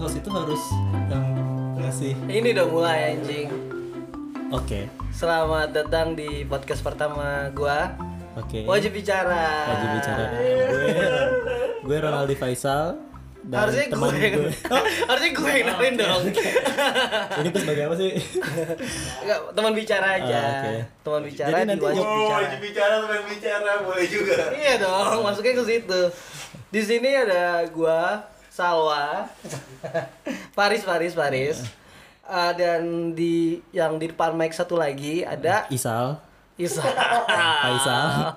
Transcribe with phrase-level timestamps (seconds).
[0.00, 0.62] host itu harus
[1.06, 1.24] yang
[1.76, 2.12] ngasih.
[2.26, 3.48] Ini udah mulai anjing.
[4.50, 7.92] Oke, Selamat datang di podcast pertama gua.
[8.34, 8.64] oke.
[8.64, 9.68] Wajib bicara.
[9.68, 10.24] Wajib bicara.
[10.32, 10.96] Gue,
[11.84, 12.96] gue Ronaldi Faisal.
[13.40, 14.52] Dan Harusnya gue teman yang gue.
[15.08, 16.22] Harusnya gue yang kenalin dong.
[17.40, 18.10] Ini gue sebagai apa sih?
[19.20, 20.38] Enggak, teman bicara aja.
[20.38, 20.74] Ah, oke.
[21.02, 22.36] Teman bicara Jadi di nanti- wajib Oh, bicara.
[22.38, 24.36] wajib bicara teman bicara boleh juga.
[24.52, 26.00] Iya dong, masuknya ke situ.
[26.70, 28.24] Di sini ada gua,
[28.60, 29.24] Salwa,
[30.52, 31.64] Paris, Paris, Paris.
[32.28, 36.20] Ah, dan di yang di depan mic satu lagi ada Isal.
[36.60, 36.84] Isa.
[37.64, 38.36] Faisal.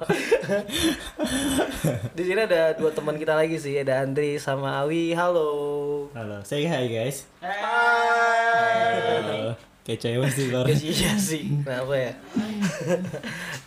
[2.15, 5.11] di sini ada dua teman kita lagi sih, ada Andri sama Awi.
[5.11, 6.07] Halo.
[6.15, 7.27] Halo, say hi guys.
[7.43, 9.19] Hai.
[9.27, 9.59] Halo.
[9.83, 10.67] Kayak cewek sih baru.
[10.71, 11.43] Iya sih, iya sih.
[11.67, 12.11] Kenapa ya?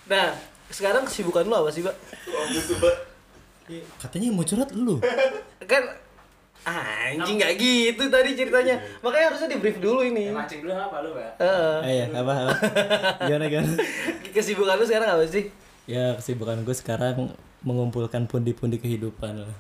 [0.09, 0.33] nah,
[0.73, 1.93] sekarang kesibukan lu apa sih, Pak?
[2.25, 2.97] Kamu tuh, Mbak.
[4.01, 5.05] Katanya yang mau curhat lu.
[5.69, 6.06] Kan
[6.67, 8.77] anjing nggak gitu tadi ceritanya.
[9.01, 10.35] Makanya harusnya di brief dulu ini.
[10.35, 11.33] Mancing dulu apa lu, Mbak?
[11.39, 11.77] Heeh.
[11.87, 12.55] Eh, ya, apa, apa?
[13.31, 13.73] Gimana, gimana?
[14.35, 15.45] Kesibukan lu sekarang apa sih?
[15.87, 17.31] Ya, kesibukan gue sekarang
[17.63, 19.57] mengumpulkan pundi-pundi kehidupan lah.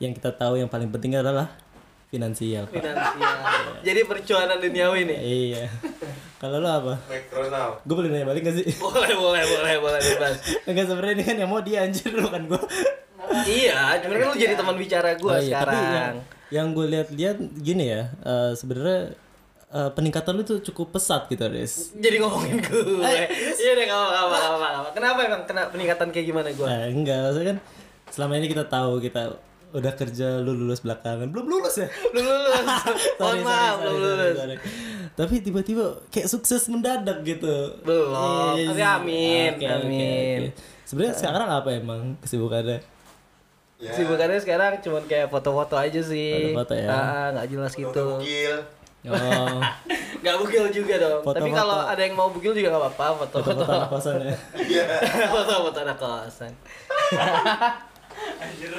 [0.00, 1.52] Yang kita tahu yang paling penting adalah
[2.08, 2.64] finansial.
[2.66, 2.80] Pak.
[2.80, 3.36] Finansial.
[3.84, 5.18] Jadi percuanan duniawi nih.
[5.20, 5.64] Iya.
[6.40, 6.94] Kalau lo apa?
[7.08, 7.80] McDonald.
[7.84, 8.66] Gue boleh nanya balik gak sih?
[8.80, 10.34] Boleh, boleh, boleh, boleh bebas.
[10.64, 12.62] Enggak sebenarnya ini kan yang mau dia anjir bukan gue.
[13.44, 16.16] Iya, cuman kan lu jadi teman bicara gua Oh, iya, Tapi yang, sekarang.
[16.48, 19.00] yang gue lihat-lihat gini ya, eh, sebenarnya
[19.68, 21.90] eh, peningkatan lu tuh cukup pesat gitu, Des.
[21.92, 23.02] Jadi ngomongin gue.
[23.54, 24.88] Iya deh, enggak apa-apa, enggak apa-apa.
[24.92, 26.66] Kenapa emang kena peningkatan kayak gimana gua?
[26.68, 27.58] Nah, enggak, maksudnya kan
[28.06, 29.22] selama ini kita tahu kita
[29.72, 32.62] udah kerja lu lulus belakangan belum lulus ya Belum lulus.
[32.62, 34.36] Sorry, sorry, maaf, sorry, belum sorry, lulus.
[34.38, 34.56] sorry.
[35.14, 38.54] tapi tiba-tiba kayak sukses mendadak gitu Belum.
[38.54, 38.90] Iya, Tapi iya.
[38.94, 40.38] amin, Oke, oke, amin.
[40.38, 40.50] oke.
[40.84, 42.78] sebenarnya sekarang apa emang kesibukannya
[43.76, 43.90] Ya.
[43.90, 46.54] Sibukannya sekarang cuman kayak foto-foto aja sih.
[46.54, 46.88] Foto-foto ya.
[46.88, 48.06] Ah, nggak jelas gitu.
[48.16, 48.56] Bugil.
[49.04, 49.60] oh
[50.24, 51.20] Nggak bugil juga dong.
[51.20, 51.52] Tapi Foto-foto.
[51.54, 53.72] kalau ada yang mau bugil juga nggak apa-apa, foto-foto foto-foto.
[53.74, 54.84] anak kosan ya Iya.
[55.34, 56.52] Foto-foto anak kosan.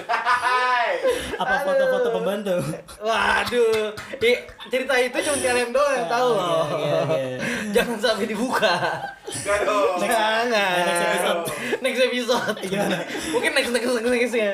[0.05, 0.91] Hai.
[1.35, 2.55] apa foto-foto pembantu
[3.03, 3.91] Waduh,
[4.21, 4.37] Ih,
[4.71, 6.65] cerita itu cuma kalian doang yang tahu loh.
[6.75, 7.37] Iya, iya.
[7.75, 8.73] Jangan sampai dibuka.
[9.27, 9.97] Enggak dong.
[10.01, 10.45] Jangan.
[10.85, 11.41] next episode.
[11.83, 12.55] Next episode.
[13.35, 14.53] Mungkin next next next next ya.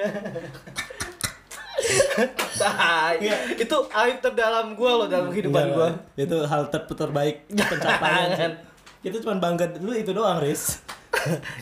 [2.61, 3.17] Tai.
[3.57, 5.89] itu aib terdalam gua loh dalam kehidupan Enggak, gua.
[6.13, 7.35] itu hal ter terbaik
[7.73, 8.53] pencapaian
[9.01, 10.77] kita cuma bangga dulu itu doang Riz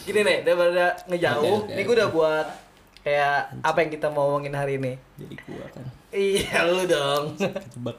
[0.08, 2.48] Gini nih, daripada ngejauh, Oke, oke, ini gua udah buat
[3.00, 4.94] kayak apa yang kita mau ngomongin hari ini.
[5.16, 7.24] jadi gua kan Iya, lu dong.
[7.38, 7.98] kejebak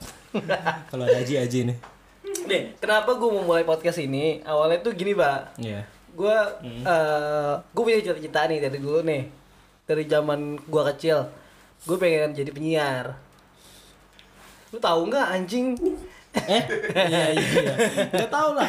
[0.87, 1.79] kalau ada Aji Aji nih
[2.47, 4.39] Nih, kenapa gua mau mulai podcast ini?
[4.43, 5.59] Awalnya tuh gini, Pak.
[5.59, 5.83] Iya.
[6.13, 9.27] Gua eh gua punya cita-cita nih dari dulu nih.
[9.83, 11.27] Dari zaman gua kecil.
[11.81, 13.17] Gue pengen jadi penyiar.
[14.71, 15.75] Lu tahu nggak anjing?
[16.31, 16.63] Eh
[16.95, 17.75] iya iya iya
[18.07, 18.69] nggak tahu lah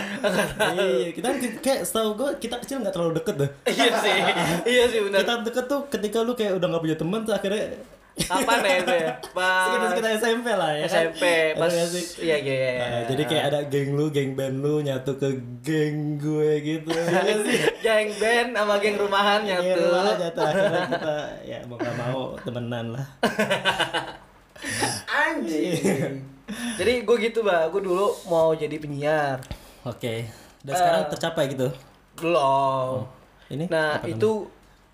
[0.74, 4.18] iya kita kan kayak setahu gue kita kecil nggak terlalu deket deh iya sih.
[4.66, 5.20] Iya sih benar.
[5.22, 7.80] kita deket tuh ketika lu kayak udah nggak punya teman tuh akhirnya
[8.12, 9.12] Kapan ya itu ya?
[9.32, 10.92] Pas sekitar sekitar SMP lah ya kan?
[10.92, 11.24] SMP
[11.56, 12.04] pas Ada nggak sih?
[12.20, 12.56] iya iya.
[12.60, 12.72] iya.
[12.76, 15.30] Nah, jadi kayak ada geng lu, geng band lu nyatu ke
[15.64, 16.92] geng gue gitu.
[17.08, 17.60] Iya sih?
[17.80, 19.80] geng band sama geng rumahan Iya, nyatu.
[19.88, 21.16] rumah nyatu akhirnya kita
[21.48, 23.08] ya mau gak mau temenan lah.
[25.24, 26.31] Anjing.
[26.76, 27.64] Jadi gue gitu, Mbak.
[27.70, 29.38] Gue dulu mau jadi penyiar.
[29.84, 30.28] Oke.
[30.60, 31.10] Dan sekarang Eh.
[31.10, 31.68] tercapai gitu.
[32.16, 33.08] Belum.
[33.48, 34.48] Ini Nah, apa itu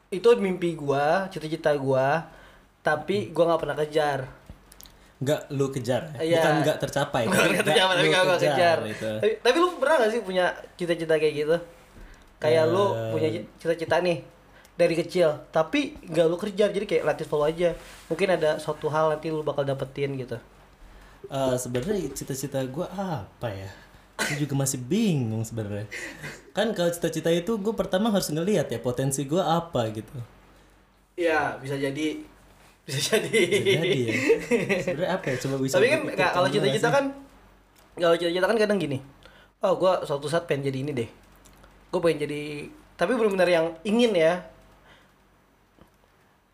[0.07, 2.23] itu mimpi gua, cita-cita gua,
[2.79, 4.19] tapi gua nggak pernah kejar.
[5.17, 6.37] nggak lu kejar ya?
[6.37, 8.77] Bukan nggak tercapai Bukan nggak tercapai, tapi nggak gua kejar.
[8.85, 9.11] itu.
[9.17, 11.57] Tapi, tapi lu pernah gak sih punya cita-cita kayak gitu?
[12.37, 13.11] Kayak lu Eh.
[13.11, 14.21] punya cita-cita nih
[14.71, 17.73] dari kecil, tapi nggak lu kerja, jadi kayak latih follow aja.
[18.07, 20.37] Mungkin ada suatu hal nanti lu bakal dapetin gitu.
[21.27, 23.67] Eh, sebenarnya cita-cita gue apa ya
[24.17, 25.85] gue juga masih bingung sebenarnya
[26.55, 30.15] kan kalau cita-cita itu gue pertama harus ngelihat ya potensi gue apa gitu
[31.17, 32.21] Iya, bisa jadi
[32.87, 33.41] bisa jadi.
[33.83, 34.13] jadi ya
[34.79, 37.05] sebenarnya apa ya coba bisa Tapi kan nggak kalau cita-cita nggak kan
[37.97, 38.97] kalau cita-cita kan kadang gini.
[39.59, 41.09] Oh, gua suatu saat pengen jadi ini deh.
[41.89, 44.33] Gue pengen jadi tapi benar-benar yang ingin ya.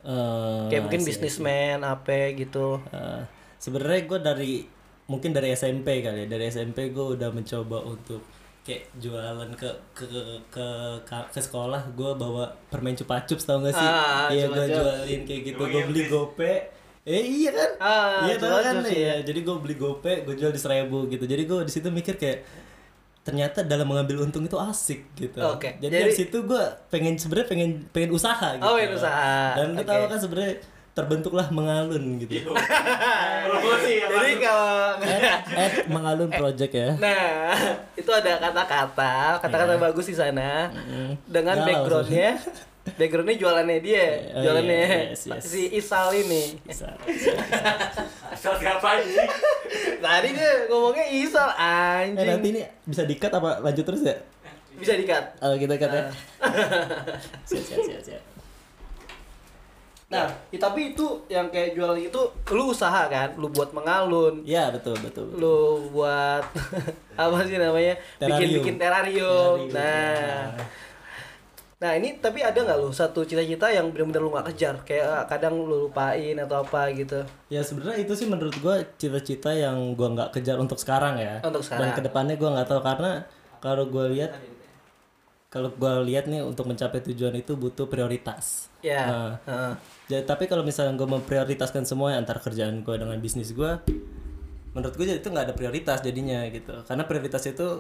[0.04, 2.80] Eh, Kayak mungkin bisnismen apa gitu.
[2.92, 3.22] Eh,
[3.64, 4.54] sebenarnya gue dari
[5.06, 6.28] mungkin dari SMP kali ya.
[6.28, 8.20] Dari SMP gue udah mencoba untuk
[8.64, 10.66] kayak jualan ke ke ke ke,
[11.02, 11.88] ke- ke sekolah.
[11.94, 13.84] Gue bawa permen cupa cups tau gak sih?
[13.86, 15.64] Ah, iya gue jualin kayak gitu.
[15.64, 16.54] Gue beli gope.
[17.04, 17.72] Eh iya kan?
[17.80, 18.80] Ah, iya tau kan?
[18.86, 21.24] iya jadi gue beli gope gue jual di seribu gitu.
[21.24, 22.44] Jadi gue di situ mikir kayak
[23.24, 25.40] ternyata dalam mengambil untung itu asik gitu.
[25.40, 28.64] Oke, jadi, jadi- dari situ gue pengen sebenarnya pengen pengen usaha gitu.
[28.64, 29.56] Oh, pengen usaha.
[29.56, 29.88] dan lu Oke.
[29.88, 30.54] tahu kan sebenarnya
[30.94, 32.54] terbentuklah mengalun gitu
[33.44, 34.08] Promosi ya.
[34.08, 37.50] Jadi kalau at, at mengalun project ya Nah,
[38.00, 40.70] itu ada kata-kata, kata-kata bagus di sana.
[41.26, 42.38] Dengan Galau backgroundnya,
[42.94, 45.44] backgroundnya jualannya dia, Oh, jualannya yes, yes.
[45.44, 46.62] si Isal ini.
[46.62, 46.94] Bisa.
[48.30, 49.18] Asal siapa ini?
[49.98, 52.28] Tadi dia ngomongnya Isal eh, anjing.
[52.28, 54.16] nanti ini bisa dikat apa lanjut terus ya
[54.74, 55.38] Bisa dikat.
[55.40, 56.00] oh kita kata
[57.50, 58.22] siap siap siap siap
[60.14, 62.22] Nah, ya, tapi itu yang kayak jualan itu
[62.54, 65.42] lu usaha kan, lu buat mengalun, ya betul betul, betul.
[65.42, 65.58] lu
[65.90, 66.46] buat
[67.24, 67.98] apa sih namanya?
[68.22, 69.68] Bikin-bikin terarium.
[69.68, 70.68] Terrarium, Nah, nah.
[71.84, 75.26] Nah ini tapi ada nggak lu satu cita-cita yang benar-benar lu nggak kejar kayak ah,
[75.28, 80.16] kadang lu lupain atau apa gitu Ya sebenarnya itu sih menurut gua cita-cita yang gua
[80.16, 81.44] nggak kejar untuk sekarang ya.
[81.44, 81.92] Untuk sekarang.
[81.92, 83.12] Dan ke depannya gua nggak tahu karena
[83.60, 84.32] kalau gua lihat
[85.52, 88.72] kalau gua lihat nih untuk mencapai tujuan itu butuh prioritas.
[88.84, 89.74] Ya Nah, heeh.
[90.06, 93.80] jadi tapi kalau misalnya gua memprioritaskan semua antara kerjaan gua dengan bisnis gua,
[94.72, 96.76] menurut jadi itu nggak ada prioritas jadinya gitu.
[96.84, 97.80] Karena prioritas itu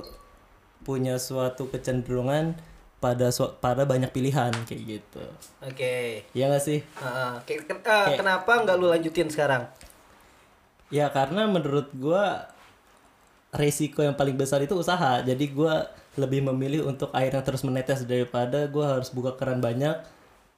[0.81, 2.55] punya suatu kecenderungan
[2.97, 5.23] pada su- pada banyak pilihan kayak gitu.
[5.59, 5.95] oke
[6.31, 6.79] Iya nggak sih?
[6.79, 7.31] Heeh.
[7.43, 9.67] Kayak- ken- ah, kenapa nggak lu lanjutin sekarang
[10.87, 12.47] Ya karena menurut gua
[13.51, 15.19] resiko yang paling besar itu usaha.
[15.19, 19.97] Jadi gua lebih memilih untuk air yang terus menetes daripada gua harus buka keran banyak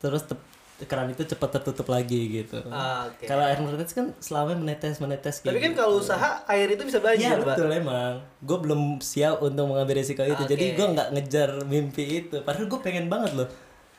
[0.06, 2.60] terus tep- keran itu cepat tertutup lagi gitu.
[2.68, 5.80] Ah, oke Kalau air menetes kan selama menetes menetes tapi kan gitu.
[5.80, 8.20] kalau usaha air itu bisa banjir Iya pak betul emang.
[8.40, 10.44] Gue belum siap untuk mengambil resiko itu.
[10.46, 10.76] Jadi Oke.
[10.76, 12.44] gua nggak ngejar mimpi itu.
[12.44, 13.50] Padahal gue pengen banget loh.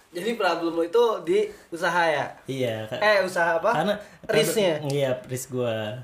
[0.09, 1.39] jadi problem lu itu di
[1.69, 2.89] usaha ya Iya.
[2.95, 3.95] Eh usaha apa karena
[4.27, 6.01] risknya iya risk gua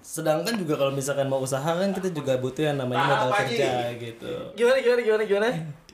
[0.00, 4.32] sedangkan juga kalau misalkan mau usaha kan kita juga butuh yang namanya modal kerja gitu
[4.56, 5.48] gimana gimana gimana gimana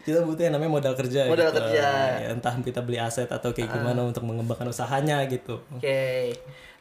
[0.07, 1.59] kita butuh yang namanya modal kerja Modal gitu.
[1.59, 1.87] kerja.
[2.23, 5.59] Ya, entah kita beli aset atau kayak gimana untuk mengembangkan usahanya gitu.
[5.75, 6.31] Oke.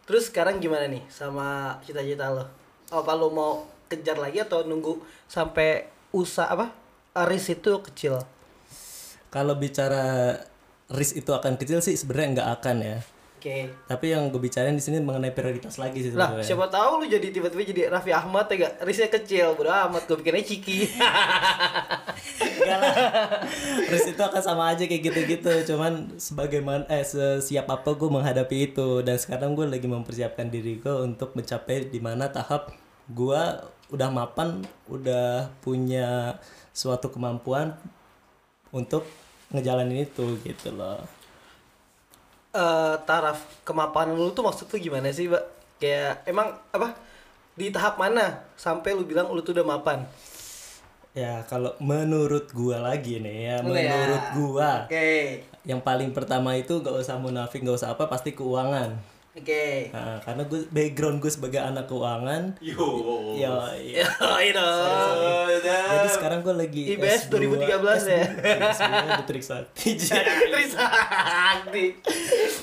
[0.06, 2.46] Terus sekarang gimana nih sama cita-cita lo?
[2.94, 6.70] Apa lo mau kejar lagi atau nunggu sampai usaha apa
[7.26, 8.22] risk itu kecil?
[9.34, 10.38] Kalau bicara
[10.94, 12.98] risk itu akan kecil sih sebenarnya nggak akan ya
[13.46, 16.92] oke tapi yang gue bicarain di sini mengenai prioritas lagi sih Lah, sebenarnya siapa tahu
[16.98, 18.74] lu jadi tiba-tiba jadi Raffi Ahmad ya gak?
[18.82, 20.80] Risnya kecil, bodo amat gue bikinnya Ciki.
[22.58, 22.96] Enggak lah.
[23.92, 25.52] Risk itu akan sama aja kayak gitu-gitu.
[25.70, 27.06] Cuman sebagaimana eh
[27.40, 32.00] siap apa gue menghadapi itu dan sekarang gue lagi mempersiapkan diri gue untuk mencapai di
[32.02, 32.74] mana tahap
[33.12, 33.42] gue
[33.94, 36.42] udah mapan, udah punya
[36.74, 37.78] suatu kemampuan
[38.74, 39.06] untuk
[39.54, 40.98] ngejalanin itu gitu loh.
[42.56, 45.44] Eh taraf kemapanan lu tuh maksud tuh gimana sih, Mbak?
[45.76, 46.96] Kayak emang apa?
[47.52, 50.08] Di tahap mana sampai lu bilang lu tuh udah mapan?
[51.12, 53.88] Ya kalau menurut gua lagi nih ya, Oh, ya.
[53.92, 55.44] menurut gua Oke.
[55.64, 59.00] yang paling pertama itu gak usah munafik, gak usah apa, pasti keuangan.
[59.36, 59.92] Oke.
[59.92, 63.36] Nah, karena gue background gue sebagai anak keuangan, Yo.
[63.36, 64.64] ya, ya Oh, itu.
[65.68, 68.24] Jadi sekarang gue lagi IBS 2013 ya?
[68.72, 69.88] S2 di Trisakti.
[70.56, 71.86] Trisakti.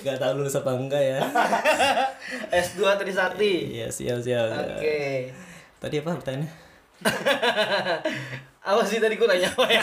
[0.01, 1.21] Gak tau lulus apa enggak ya.
[2.65, 3.77] S2 Trisakti.
[3.77, 4.81] Iya siap siap.
[4.81, 5.29] Oke.
[5.77, 6.51] Tadi apa pertanyaannya?
[8.65, 9.83] Apa sih tadi gue nanya apa ya?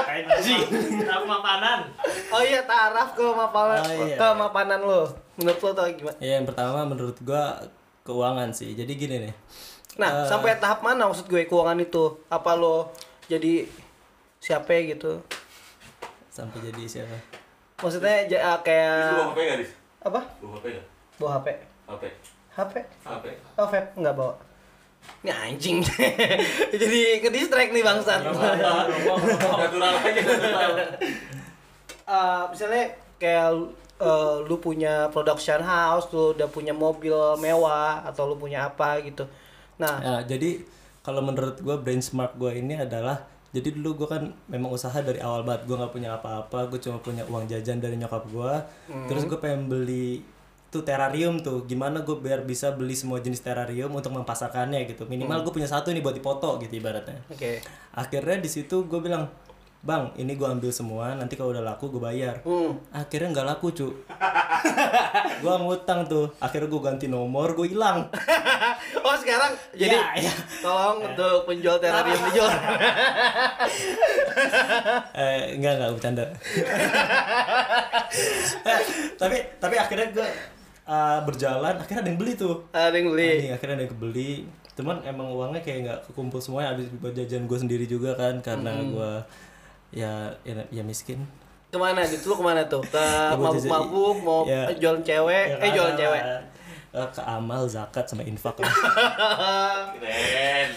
[0.00, 0.62] Anjing,
[1.02, 1.78] apa makanan?
[2.28, 4.16] Oh iya taraf kemapanan Oh, iya.
[4.16, 5.02] kemapanan lo.
[5.34, 6.16] Menurut lo tuh gimana?
[6.18, 7.44] Ya yang pertama menurut gue
[8.02, 8.72] keuangan sih.
[8.72, 9.34] Jadi gini nih.
[9.96, 12.22] Nah, sampai tahap mana maksud gue keuangan itu?
[12.26, 12.94] Apa lo
[13.26, 13.66] jadi
[14.38, 15.18] siapa gitu?
[16.28, 17.18] Sampai jadi siapa?
[17.78, 19.72] Maksudnya ja- ah, Lu bawa kayak HP nggak, Dis?
[20.00, 20.20] apa?
[20.38, 20.86] Bawa HP nggak?
[21.16, 21.46] Bawa HP.
[21.88, 22.02] HP.
[22.52, 22.74] HP?
[23.02, 23.24] HP.
[23.54, 24.34] Oh, vape enggak bawa.
[25.18, 25.78] Ini anjing.
[26.72, 28.22] jadi ke distract nih bangsat.
[28.22, 30.70] Natural aja, natural.
[32.08, 32.84] Eh, misalnya
[33.18, 33.50] kayak
[33.98, 39.26] eh, lu punya production house, lu udah punya mobil mewah atau lu punya apa gitu.
[39.76, 40.62] Nah, Ya, jadi
[41.02, 45.40] kalau menurut gue benchmark gue ini adalah jadi dulu gue kan memang usaha dari awal
[45.40, 48.52] banget gue nggak punya apa-apa gue cuma punya uang jajan dari nyokap gue
[49.08, 50.20] terus gue pengen beli
[50.68, 51.64] tuh terrarium tuh.
[51.64, 55.04] Gimana gue biar bisa beli semua jenis terrarium untuk mempasarkannya gitu.
[55.04, 57.20] Minimal gue punya satu nih buat dipoto gitu ibaratnya.
[57.28, 57.60] Oke.
[57.92, 59.26] akhirnya di situ gue bilang
[59.78, 62.42] bang ini gue ambil semua nanti kalau udah laku gue bayar.
[62.42, 62.78] Hmm.
[62.90, 63.88] akhirnya nggak laku cu.
[65.38, 66.26] Gue ngutang tuh.
[66.42, 68.02] Akhirnya gue ganti nomor gue hilang.
[68.98, 69.54] Oh, sekarang?
[69.72, 70.32] Jadi Ya, ya.
[70.60, 72.50] tolong untuk penjual terrarium dijual.
[75.16, 76.24] eh enggak enggak bercanda.
[78.64, 78.80] Eh,
[79.16, 80.28] tapi tapi akhirnya gue
[80.88, 83.30] uh, berjalan akhirnya ada yang beli tuh Ada yang beli.
[83.36, 84.32] Anjing, akhirnya ada yang kebeli
[84.72, 88.78] cuman emang uangnya kayak nggak kekumpul semuanya habis buat jajan gue sendiri juga kan karena
[88.80, 89.10] gue
[89.92, 91.18] ya, ya ya miskin
[91.68, 92.32] Ke mana gitu?
[92.32, 92.80] Lu ke mana tuh?
[92.86, 94.72] Ke jajan- mabuk-mabuk, mau Ya.
[94.72, 96.22] jualan cewek, Ya, eh jualan ada cewek.
[96.88, 98.72] Eh, ke amal, zakat sama infak lah.
[99.92, 100.70] Keren.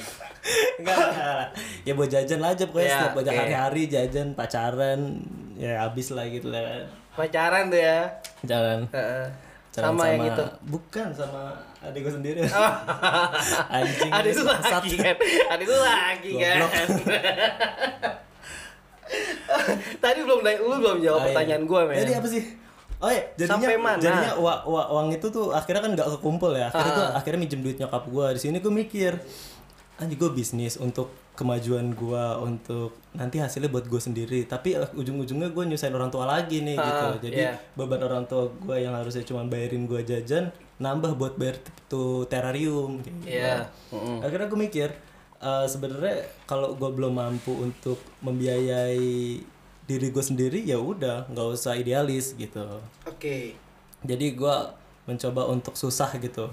[0.76, 1.54] Enggak.
[1.86, 3.32] ya buat jajan lah aja pokoknya Ya, setiap oke.
[3.32, 5.00] hari-hari jajan pacaran
[5.56, 6.84] ya habis lah gitu lah kan.
[7.14, 8.00] Pacaran tuh ya.
[8.44, 8.80] Jalan.
[8.90, 9.26] Heeh.
[9.72, 10.46] Jalan Sama, yang itu.
[10.68, 11.42] Bukan sama
[11.80, 12.40] adik gue sendiri.
[13.76, 14.12] Anjing.
[14.12, 14.84] Ada itu bangsat.
[14.84, 15.16] lagi kan.
[15.48, 16.58] Ada itu lagi kan.
[20.00, 21.28] Tadi belum lu belum jawab Ah, iya.
[21.30, 22.00] pertanyaan gua, men.
[22.00, 22.44] Jadi apa sih?
[23.02, 23.98] Oh iya, jadinya, Sampai mana?
[23.98, 26.70] jadinya uang, uang, itu tuh akhirnya kan nggak kekumpul ya.
[26.70, 26.96] Akhirnya Ah.
[26.96, 28.30] gua akhirnya minjem duit nyokap gua.
[28.32, 29.18] Di sini gua mikir,
[29.98, 34.46] anjing gua bisnis untuk kemajuan gua untuk nanti hasilnya buat gua sendiri.
[34.46, 37.08] Tapi eh, ujung-ujungnya gua nyusahin orang tua lagi nih Ah, gitu.
[37.32, 37.58] Jadi iya.
[37.74, 41.58] beban orang tua gua yang harusnya cuma bayarin gua jajan nambah buat bayar
[41.88, 43.02] tuh terrarium.
[43.02, 43.26] gitu.
[43.28, 43.68] Iya.
[44.22, 44.90] Akhirnya gua mikir
[45.40, 49.42] eh, sebenarnya kalau gua belum mampu untuk membiayai
[49.82, 52.64] diri gue sendiri ya udah nggak usah idealis gitu
[53.04, 53.58] Oke.
[54.00, 54.72] jadi gua
[55.04, 56.48] mencoba untuk susah gitu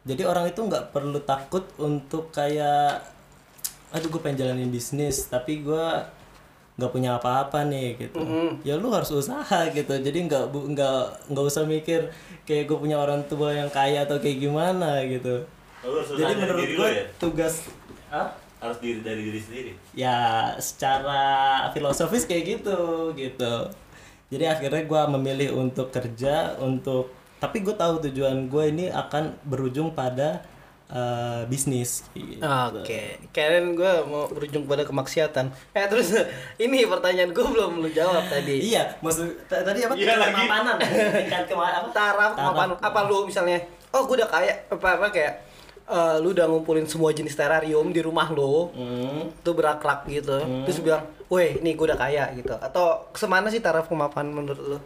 [0.00, 3.04] jadi orang itu nggak perlu takut untuk kayak
[3.90, 6.06] aduh gue pengen jalanin bisnis tapi gua
[6.78, 8.22] nggak punya apa-apa nih gitu
[8.64, 12.08] ya lu harus usaha gitu jadi nggak bu- nggak nggak usah mikir
[12.48, 15.44] kayak gue punya orang tua yang kaya atau kayak gimana gitu
[16.16, 17.04] jadi menurut diri gue ya?
[17.20, 17.68] tugas
[18.08, 18.32] Hah?
[18.60, 19.72] Harus diri dari diri sendiri.
[19.96, 21.20] ya secara
[21.72, 22.80] filosofis kayak gitu
[23.12, 23.54] gitu
[24.30, 27.10] jadi akhirnya gua memilih untuk kerja untuk
[27.40, 30.44] tapi gue tahu tujuan gue ini akan berujung pada
[30.86, 32.42] eh, bisnis gitu.
[32.42, 35.48] Oke, kalian gue mau berujung pada kemaksiatan.
[35.70, 36.12] Eh terus
[36.60, 38.60] ini pertanyaan gue belum lu jawab tadi.
[38.60, 40.34] iya maksud tadi apa Iya lagi.
[40.36, 43.58] kemapanan tingkat kema apa Taraf, kemapan, apa lu misalnya?
[43.88, 45.34] Oh, gue udah kaya apa apa kayak
[45.86, 49.30] eh, lu udah ngumpulin semua jenis terrarium di rumah lu, Hmm.
[49.40, 50.38] tuh berakrak gitu.
[50.62, 52.54] Terus bilang, "Weh, nih gue udah kaya" gitu.
[52.56, 54.78] Atau semana sih taraf kemapanan menurut lu?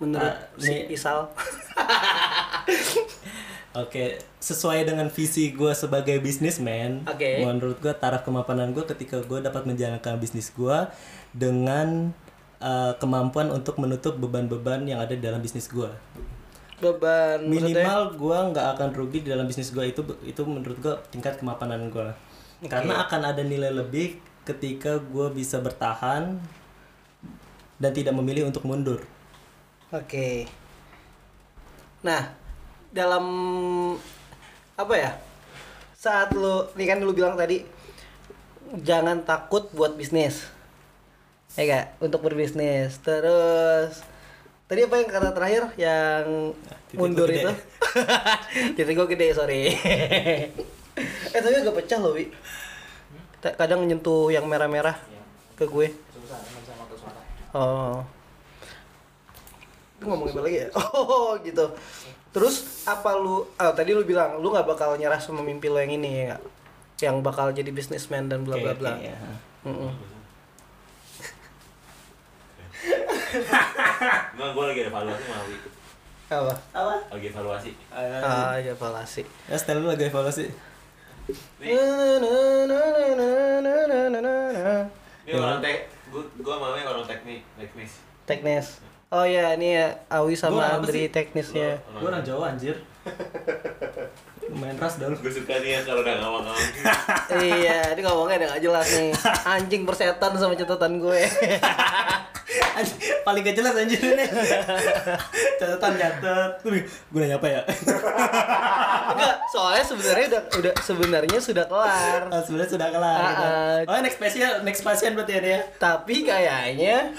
[0.00, 0.96] Menurut Ah, si nih.
[0.96, 1.28] Isal.
[3.70, 7.46] Oke, sesuai dengan visi gue sebagai bisnismen, Oke.
[7.46, 10.90] menurut gue taraf kemapanan gue ketika gue dapat menjalankan bisnis gue
[11.30, 12.10] dengan
[12.58, 15.86] eh, kemampuan untuk menutup beban-beban yang ada di dalam bisnis gue.
[16.80, 21.38] Beban Minimal gue nggak akan rugi di dalam bisnis gue itu itu menurut gue tingkat
[21.38, 22.10] kemapanan gue.
[22.66, 26.40] Karena akan ada nilai lebih ketika gue bisa bertahan
[27.78, 29.04] dan tidak memilih untuk mundur.
[29.90, 30.46] Oke.
[32.06, 32.30] Nah,
[32.94, 33.26] dalam
[34.78, 35.10] apa ya?
[35.98, 37.66] Saat lu, ini kan lu bilang tadi
[38.86, 40.46] jangan takut buat bisnis.
[41.58, 41.86] Ya gak?
[41.98, 43.02] Untuk berbisnis.
[43.02, 44.06] Terus
[44.70, 46.54] tadi apa yang kata terakhir yang
[46.86, 47.50] titik mundur itu?
[48.78, 49.74] titik gue gede, sorry.
[51.34, 52.30] eh tapi agak pecah loh, Wi.
[53.42, 54.94] Kadang nyentuh yang merah-merah
[55.58, 55.90] ke gue.
[57.50, 58.19] Oh.
[60.00, 60.68] Lu ngomongin apa lagi ya?
[60.96, 61.64] Oh gitu.
[62.30, 63.44] Terus apa lu?
[63.44, 66.36] Oh, tadi lu bilang lu nggak bakal nyerah sama mimpi lu yang ini ya?
[67.00, 68.92] Yang bakal jadi bisnismen dan bla bla bla.
[68.96, 69.16] ya.
[73.30, 75.56] Enggak, gue lagi ada evaluasi sama Wi.
[76.30, 76.54] Apa?
[76.72, 76.94] Apa?
[77.12, 77.70] Lagi evaluasi.
[77.92, 79.22] Ah, ya evaluasi.
[79.46, 80.46] Ya, style lu lagi evaluasi.
[81.60, 81.70] Nih,
[85.26, 87.92] ini orang tek, gue gue mau orang teknik, teknis.
[88.26, 88.66] Teknis.
[89.10, 91.10] Oh ya, ini ya Awi sama Andri sih?
[91.10, 91.82] teknisnya.
[91.98, 92.78] Gue orang Jawa anjir.
[94.50, 95.10] Main ras lu.
[95.18, 96.70] Gue suka nih ya kalau udah ngawang-ngawang.
[97.42, 99.10] iya, ini ngomongnya udah gak jelas nih.
[99.42, 101.20] Anjing persetan sama catatan gue.
[103.26, 104.26] Paling gak jelas anjir ini.
[105.58, 106.50] Catatan nyatet.
[107.10, 107.60] Gue nanya apa ya?
[109.10, 112.20] Enggak, soalnya sebenarnya udah udah sebenarnya sudah kelar.
[112.30, 113.18] Ah, Sebenarnya sudah kelar.
[113.18, 113.46] Ah, gitu.
[113.90, 113.90] ah.
[113.90, 115.58] Oh, next pasien, next pasien berarti ya dia.
[115.78, 117.10] Tapi kayaknya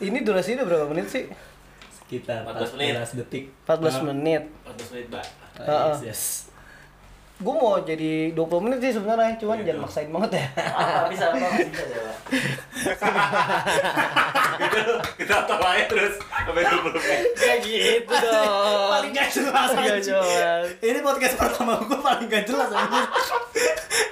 [0.00, 1.24] ini durasinya berapa menit sih?
[1.94, 2.94] Sekitar 14 menit.
[2.96, 3.44] 14 detik.
[3.64, 4.42] 14 menit.
[4.66, 5.24] 14 menit, Mbak.
[5.60, 6.22] Ah, yes, yes.
[7.36, 9.66] Gue mau jadi 20 menit sih sebenarnya, cuman Gitu.
[9.72, 10.46] jangan maksain banget ya.
[10.60, 12.12] Apa bisa apa bisa coba.
[15.16, 17.20] Kita tahu aja terus sampai 20 menit.
[17.34, 18.88] Kayak gitu dong.
[18.90, 19.68] paling gak jelas
[20.04, 20.64] jelas.
[20.80, 23.04] Ini podcast pertama gue paling gak jelas anjir.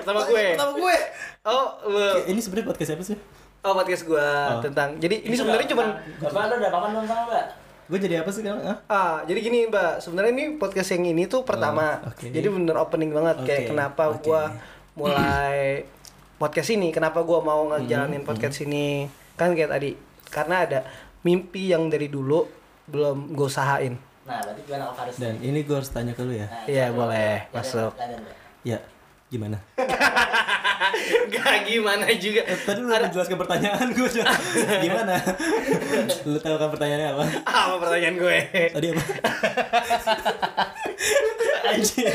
[0.00, 0.44] Pertama gue.
[0.56, 0.96] Pertama gue.
[1.44, 2.08] Oh, lu.
[2.28, 3.18] Ini sebenarnya podcast apa sih?
[3.60, 4.62] Oh, podcast gue Oh.
[4.62, 4.94] tentang.
[4.96, 5.86] Jadi ini sebenarnya cuman
[6.18, 7.44] Bapak lu udah papan belum sama Mbak?
[7.88, 8.60] Gue jadi apa sih sekarang?
[8.62, 8.76] Ah?
[8.86, 11.98] Ah, jadi gini Mbak, sebenarnya ini podcast yang ini tuh pertama.
[12.00, 12.26] Oh, oke.
[12.26, 14.22] Jadi bener opening banget kayak Oke, kenapa oke.
[14.22, 14.42] gua
[14.94, 15.82] mulai
[16.36, 19.08] podcast ini, kenapa gua mau Hmm, ngejalanin podcast ini.
[19.34, 19.90] Kan kayak tadi,
[20.28, 20.78] karena ada
[21.20, 22.46] mimpi yang dari dulu
[22.84, 23.94] belum gue usahain.
[24.24, 25.16] Nah, berarti gimana Faris?
[25.16, 26.44] Dan ini gue harus tanya ke lu ya.
[26.44, 26.96] Nah, Iya, coba.
[27.04, 27.34] boleh.
[27.42, 27.92] Jadi, Masuk.
[28.62, 28.78] Ya,
[29.28, 29.60] gimana?
[31.32, 32.42] Gak gimana juga.
[32.48, 34.08] Tadi lu udah menjelaskan pertanyaan gue
[34.88, 35.14] Gimana?
[36.28, 37.24] lu tahu kan pertanyaannya apa?
[37.44, 38.36] Apa pertanyaan gue?
[38.72, 39.02] Tadi apa?
[41.68, 42.12] Anjir.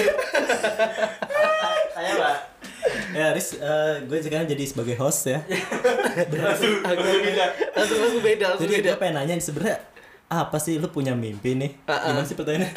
[1.94, 2.36] Tanya Mbak.
[3.14, 5.40] Ya, Riz, eh, gue sekarang jadi sebagai host ya.
[6.34, 7.46] Langsung langsung beda.
[7.78, 8.90] Langsung langsung beda, langsung Jadi beda.
[8.90, 9.78] gue pengen nanya nih sebenarnya
[10.34, 11.72] apa sih lu punya mimpi nih?
[11.86, 12.00] Ah, ah.
[12.10, 12.72] Gimana sih pertanyaannya?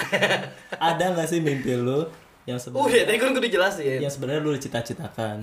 [0.76, 2.04] Ada nggak sih mimpi lu
[2.46, 3.98] yang Udah, sebenarnya tadi kan gue udah jelasin.
[3.98, 5.42] yang sebenarnya lu cita-citakan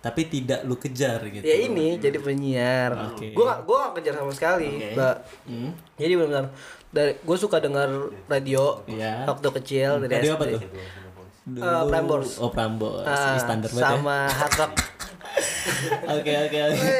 [0.00, 1.44] tapi tidak lu kejar gitu?
[1.44, 3.12] Ya ini jadi penyiar.
[3.12, 3.30] Oke.
[3.30, 4.96] Gue gue gak kejar sama sekali.
[4.96, 5.16] Mbak.
[5.44, 5.70] Hmm?
[5.94, 6.44] Jadi benar
[6.88, 7.86] dari gue suka dengar
[8.24, 9.28] radio Iya.
[9.28, 10.36] waktu kecil dari Radio SD.
[10.36, 10.60] apa tuh?
[11.52, 12.30] Eh, Prambors.
[12.40, 13.04] Oh, Prambors.
[13.04, 13.92] Ih, standar banget ya.
[13.92, 14.72] sama hard rock.
[16.10, 16.90] Oke, oke, oke.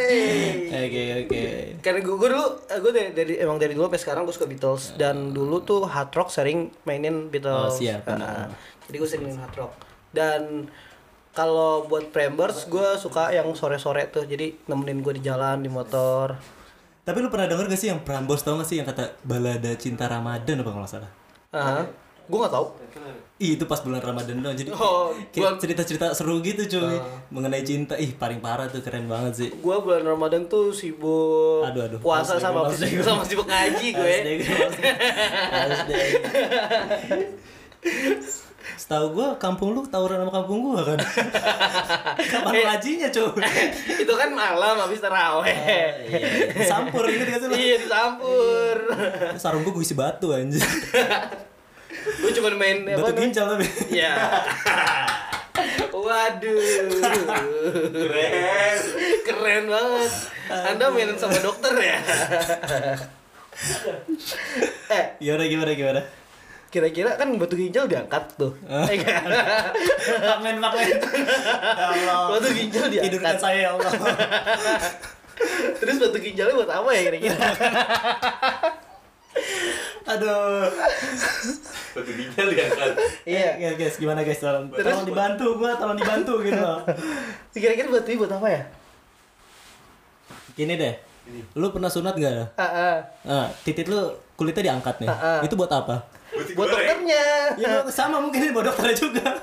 [0.71, 1.43] Oke, oke.
[1.83, 4.95] Karena gue, gue dulu, gue dari, dari emang dari dulu sampai sekarang gue suka Beatles
[4.95, 7.75] dan dulu tuh hard rock sering mainin Beatles.
[7.75, 8.55] Oh, siap, benar.
[8.91, 9.73] Jadi gue sering hard rock.
[10.11, 10.67] Dan
[11.31, 16.35] kalau buat Prambors gue suka yang sore-sore tuh, jadi nemenin gue di jalan di motor.
[17.01, 20.05] Tapi lu pernah denger gak sih yang Prambors tau gak sih yang kata balada cinta
[20.05, 21.11] Ramadan apa kalau salah?
[21.51, 21.87] Ah,
[22.27, 22.67] gue nggak tahu.
[23.41, 24.55] Ih, itu pas bulan Ramadan dong.
[24.55, 26.99] Jadi Oh, kayak cerita-cerita seru gitu cuy
[27.33, 27.97] mengenai cinta.
[27.97, 29.49] Ih, paling parah tuh keren banget sih.
[29.51, 31.99] Gue bulan Ramadan tuh sibuk Aduh, aduh.
[31.99, 33.01] puasa sama deh.
[33.07, 34.15] sama sibuk ngaji gue.
[38.81, 40.97] Setahu gua kampung lu tawuran sama kampung gua kan.
[42.33, 42.65] Kapan Eh.
[42.65, 43.29] ngajinya cuy?
[44.03, 45.53] Itu kan malam habis taraweh.
[46.09, 47.55] Iya, Sampur ini gak sih lu?
[47.55, 48.77] Iya dicampur.
[49.37, 50.65] Sarung gua gua isi batu anjir.
[52.01, 53.69] gue cuma main apa Batu ginjal tapi.
[53.93, 54.17] Iya.
[55.93, 56.57] Waduh.
[57.93, 58.77] Keren.
[59.21, 60.13] Keren banget.
[60.49, 61.99] Anda main sama dokter ya?
[64.89, 66.01] eh, Gimana gimana gimana?
[66.71, 68.55] Kira-kira kan batu ginjal diangkat tuh.
[68.91, 69.23] Eh, enggak.
[70.23, 70.87] Pakmen pakmen.
[71.81, 72.39] Ya Allah.
[72.39, 73.37] Batu ginjal Tidurkan diangkat.
[73.37, 73.91] saya ya Allah.
[75.81, 77.37] Terus batu ginjalnya buat apa ya kira-kira?
[80.07, 80.67] Aduh.
[81.91, 82.91] Batu ginjal diangkat.
[83.25, 83.49] Iya.
[83.59, 84.39] Ya guys, gimana guys?
[84.39, 86.83] Tolong, Terus- tolong dibantu gua, tolong dibantu gitu loh.
[87.51, 88.63] Kira-kira batu ini buat apa ya?
[90.55, 90.95] Gini deh.
[91.55, 92.59] Lu pernah sunat gak?
[92.59, 92.97] Ah, ah.
[93.23, 93.99] Ah, titit lu
[94.35, 95.09] kulitnya diangkat nih.
[95.09, 95.41] Ah, ah.
[95.41, 96.03] Itu buat apa?
[96.31, 96.71] Buat goreng.
[96.71, 97.25] dokternya.
[97.59, 99.43] Ya sama mungkin ini buat dokternya juga.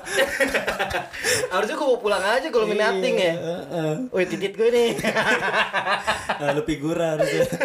[1.52, 3.32] Harusnya gue mau pulang aja kalau main acting ya.
[3.34, 3.92] Iya, heeh.
[4.08, 4.96] Wih titit gue nih.
[6.40, 7.44] Nah, lu figura harusnya.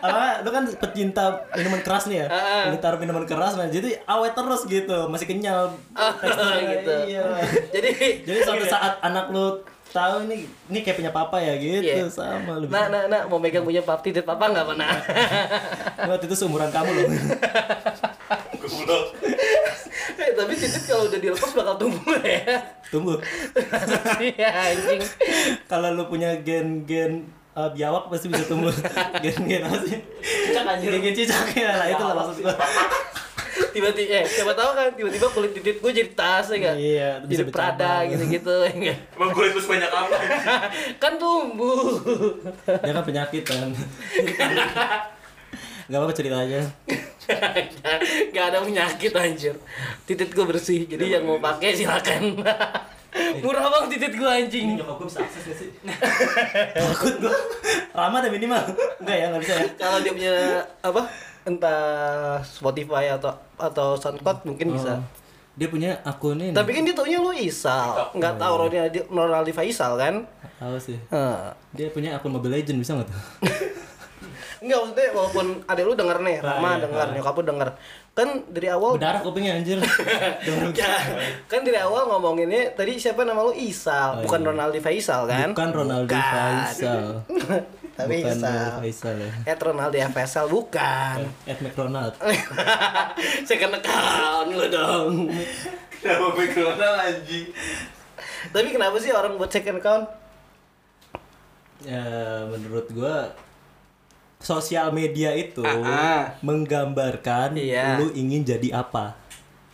[0.00, 2.26] Apa lu kan pecinta minuman keras nih ya?
[2.72, 6.94] Lu taruh minuman keras nah jadi awet terus gitu, masih kenyal teksturnya gitu.
[7.08, 7.22] Iya.
[7.72, 7.90] Jadi
[8.24, 10.36] Jadi suatu saat anak lu tahu ini
[10.70, 12.06] ini kayak punya papa ya gitu Iya.
[12.06, 12.66] sama lu.
[12.70, 14.90] Nah, nah, nah, mau megang punya pap titit papa nggak pernah.
[16.10, 17.06] Waktu itu seumuran kamu loh.
[18.56, 19.04] Goblok.
[20.20, 22.60] Eh, tapi titit kalau udah dilepas bakal tumbuh ya.
[22.88, 23.16] Tunggu.
[24.20, 25.00] Iya anjing.
[25.64, 28.68] Kalau lu punya gen-gen uh, biawak pasti bisa tumbuh
[29.18, 29.96] gen-gen apa sih?
[30.20, 30.92] Cicak anjir.
[30.92, 32.52] Gen-gen cicak ya lah itu lah maksud gua.
[33.70, 36.76] Tiba-tiba, eh, siapa tahu kan tiba-tiba kulit titit gue jadi tas ya enggak?
[36.76, 38.10] Iya, bisa jadi Prada bercabang.
[38.10, 38.98] gitu-gitu ya enggak?
[39.14, 40.16] Emang kulit lu sebanyak apa?
[41.02, 41.98] Kan tumbuh.
[42.66, 43.70] Dia kan penyakit kan.
[45.90, 46.60] Gak apa-apa cerita aja.
[48.34, 49.54] Gak ada penyakit anjir.
[50.06, 50.86] Titit gue bersih.
[50.86, 52.38] Jadi yang mau pakai silakan.
[53.42, 54.78] Murah banget titit gue anjing.
[54.78, 55.68] nyokap gue bisa akses gak sih?
[56.78, 57.34] Takut gue.
[57.90, 58.62] Ramah deh minimal.
[59.02, 59.66] Enggak ya, nggak bisa ya.
[59.74, 60.34] Kalau dia punya
[60.78, 61.02] apa?
[61.44, 65.00] Entah Spotify atau atau SoundCloud mungkin bisa.
[65.00, 65.04] Oh.
[65.56, 66.54] Dia punya akun ini.
[66.56, 68.12] Tapi kan dia taunya lu Isal.
[68.16, 70.24] Nggak tahu Ronaldi Ronaldi Faisal kan?
[70.56, 70.96] Tahu sih.
[71.10, 71.52] Heeh.
[71.76, 73.20] Dia punya akun Mobile Legend bisa nggak tuh?
[74.60, 77.12] Enggak maksudnya walaupun adek lu denger nih, Ah, Rama iya, denger, ah.
[77.16, 77.68] nyokap lu denger.
[78.20, 79.80] Kan dari awal Berdarah kupingnya anjir.
[80.76, 80.92] Ya,
[81.48, 84.48] kan dari awal ngomonginnya tadi siapa nama lu Isal, Oh, bukan iya.
[84.52, 85.56] Ronaldi Faisal kan?
[85.56, 86.20] Bukan Ronaldo Bukan.
[86.60, 87.04] Faisal.
[87.96, 88.68] Tapi Bukan Isal.
[88.84, 89.30] Faisal ya.
[89.48, 91.16] Ed Ronaldi Faisal bukan.
[91.48, 92.12] Ed McDonald.
[93.48, 95.12] Second account lu dong.
[96.04, 97.48] Kenapa McDonald anjing?
[98.52, 100.04] Tapi kenapa sih orang buat second account?
[101.80, 102.04] Ya,
[102.44, 103.32] menurut gua
[104.40, 106.22] sosial media itu Ah, ah.
[106.40, 108.00] menggambarkan Iya.
[108.00, 109.14] lu ingin jadi apa.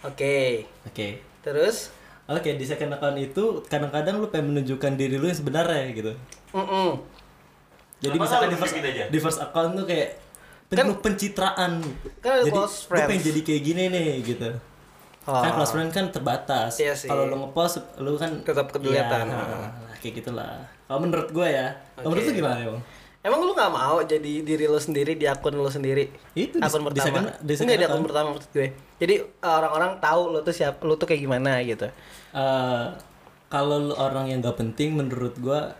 [0.02, 0.66] Oke.
[0.84, 1.22] Oke.
[1.40, 1.94] Terus?
[2.26, 6.12] Oke, di second account itu kadang-kadang lu pengen menunjukkan diri lu yang sebenarnya gitu.
[6.50, 6.98] Mm-mm.
[7.96, 9.04] Jadi Kenapa misalkan di first, aja?
[9.06, 10.08] di first account tuh kayak
[10.66, 11.72] penuh pencitraan.
[12.18, 12.66] kan jadi gue
[13.06, 14.50] pengen jadi kayak gini nih gitu.
[15.24, 15.38] Oh.
[15.38, 16.74] Kan close friend kan terbatas.
[16.76, 17.06] Iya sih.
[17.06, 19.26] Kalau lu ngepost lu kan Tetap kelihatan.
[19.26, 20.66] Iya, nah, kayak gitulah.
[20.86, 21.70] Kalau menurut gue ya.
[21.94, 22.80] Kalau menurut lu gimana, Bang?
[23.26, 26.06] Emang lu nggak mau jadi diri lu sendiri di akun lu sendiri?
[26.38, 27.34] Itu akun di pertama.
[27.42, 28.68] di second Enggak di akun pertama maksud gue.
[29.02, 31.90] Jadi uh, orang-orang tahu lu tuh siapa, lu tuh kayak gimana gitu.
[32.30, 32.84] Eh,
[33.50, 35.74] kalau lu orang yang nggak penting menurut gua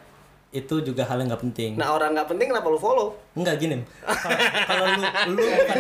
[0.51, 1.71] itu juga hal yang nggak penting.
[1.79, 3.15] Nah orang nggak penting kenapa lu follow?
[3.39, 3.79] Enggak gini.
[4.03, 5.07] Kalau- lu
[5.39, 5.77] lu bukan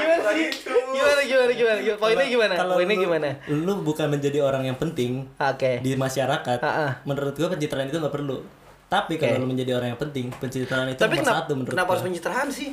[0.00, 0.48] Gimana sih?
[0.64, 1.78] Gimana gimana gimana?
[1.84, 2.00] gimana?
[2.00, 2.54] Poinnya gimana?
[2.56, 3.28] kalau Poinnya lu- gimana?
[3.52, 5.84] Lu bukan menjadi orang yang penting Oke.
[5.84, 6.58] di masyarakat.
[6.64, 6.90] Ah, ah.
[7.04, 8.63] Menurut gua pencitraan itu nggak perlu.
[8.88, 11.90] Tapi kalau lu menjadi orang yang penting, pencitraan itu Tapi nomor kenapa, satu menurut kenapa
[11.96, 12.70] harus pencitraan sih?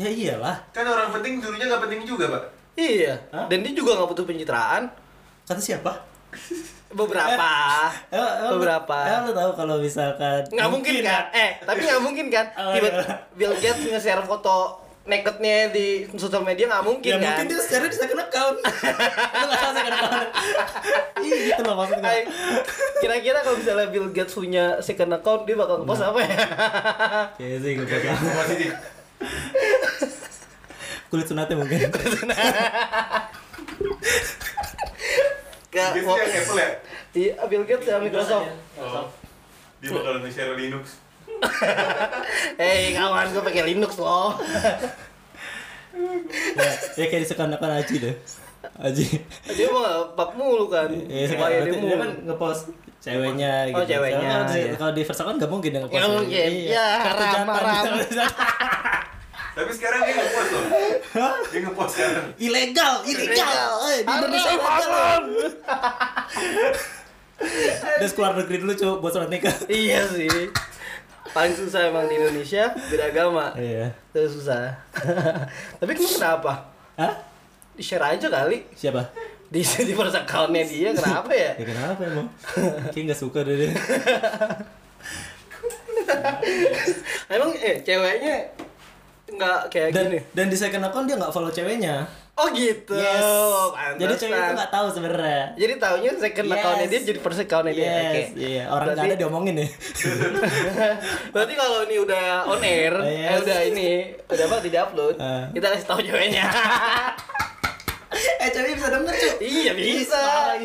[0.00, 0.56] Ya iyalah.
[0.72, 2.42] Kan orang penting dulunya nggak penting juga, Pak.
[2.78, 3.14] Iya.
[3.34, 3.46] Hah?
[3.52, 4.82] Dan dia juga nggak butuh pencitraan.
[5.44, 5.92] Kata siapa?
[6.90, 7.50] Beberapa.
[8.10, 8.96] Eh, eh, Beberapa.
[9.06, 11.24] Eh, lu tahu kalau misalkan nggak mungkin, kan?
[11.30, 12.46] Eh, tapi nggak mungkin kan?
[12.58, 13.14] Oh, Tiba iya.
[13.38, 17.24] Bill Gates nge-share foto nakednya di sosial media nggak mungkin ya kan?
[17.24, 18.56] mungkin dia secara di second account.
[18.60, 20.28] Lu nggak tahu second account.
[21.20, 22.10] Iya gitu loh maksud gua.
[22.12, 22.20] Ay,
[23.00, 26.36] Kira-kira kalau misalnya Bill Gates punya second account dia bakal ngepost apa ya?
[27.40, 27.86] Kayaknya sih gue
[28.36, 28.72] Positif.
[31.10, 31.90] kulit sunatnya mungkin.
[35.70, 36.70] Ke Biasanya yang Apple ya?
[37.10, 38.46] Iya, Bill Gates ya Microsoft.
[38.78, 39.06] Oh.
[39.80, 40.99] Dia bakal nge-share Linux.
[42.60, 44.36] Eh, kawan gue pakai Linux loh.
[46.54, 48.14] ya, ya kayak di second account Aji deh.
[48.78, 49.06] Aji.
[49.48, 50.88] Dia mau pap mulu kan.
[51.06, 51.96] Ya, Supaya dia dia mulu.
[51.96, 52.62] kan ngepost
[53.00, 53.96] ceweknya Oh, gitu.
[53.96, 54.76] ceweknya, Kalau di, iya.
[54.76, 56.04] kalau di first account nggak mungkin ngepost.
[56.06, 56.50] Mungkin.
[56.52, 56.68] Iya.
[56.70, 57.94] Ya, haram, jantan haram.
[57.98, 58.20] gitu.
[59.50, 60.64] Tapi sekarang dia nge-post loh.
[61.42, 62.26] Dia nge-post sekarang.
[62.38, 63.70] ilegal, ilegal.
[63.88, 65.22] Eh, di Indonesia ilegal.
[67.98, 69.56] Terus keluar negeri dulu coba buat surat nikah.
[69.66, 70.52] Iya sih.
[71.30, 73.54] Paling susah emang di Indonesia beda agama.
[73.54, 73.94] Iya.
[74.10, 74.74] Itu susah.
[75.80, 76.66] Tapi kamu kenapa?
[76.98, 77.14] Hah?
[77.78, 78.66] Di share aja kali.
[78.74, 79.02] Siapa?
[79.50, 81.58] Di di account-nya dia kenapa ya?
[81.58, 82.26] Ya kenapa emang?
[82.94, 83.70] Kayak nggak suka deh dia.
[87.30, 88.50] Emang eh ceweknya
[89.32, 90.18] nggak kayak Dan gini.
[90.30, 92.04] dan di second account dia nggak follow ceweknya.
[92.32, 92.94] Oh gitu.
[92.94, 93.20] Yes.
[93.20, 93.92] Pantesan.
[93.98, 95.42] Jadi cewek itu nggak tahu sebenarnya.
[95.54, 96.54] Jadi taunya second Yes.
[96.56, 97.84] account-nya dia jadi first account-nya dia.
[97.84, 98.22] Yes, Oke.
[98.38, 98.62] iya.
[98.66, 99.70] Orang nggak ada diomongin nih.
[101.32, 103.40] Berarti kalau ini udah on air, eh Yes.
[103.40, 103.88] udah ini,
[104.24, 105.44] udah apa tidak upload, Ah.
[105.50, 106.44] kita kasih tahu ceweknya.
[108.40, 109.32] eh cewek bisa denger cuy.
[109.40, 110.20] iya bisa.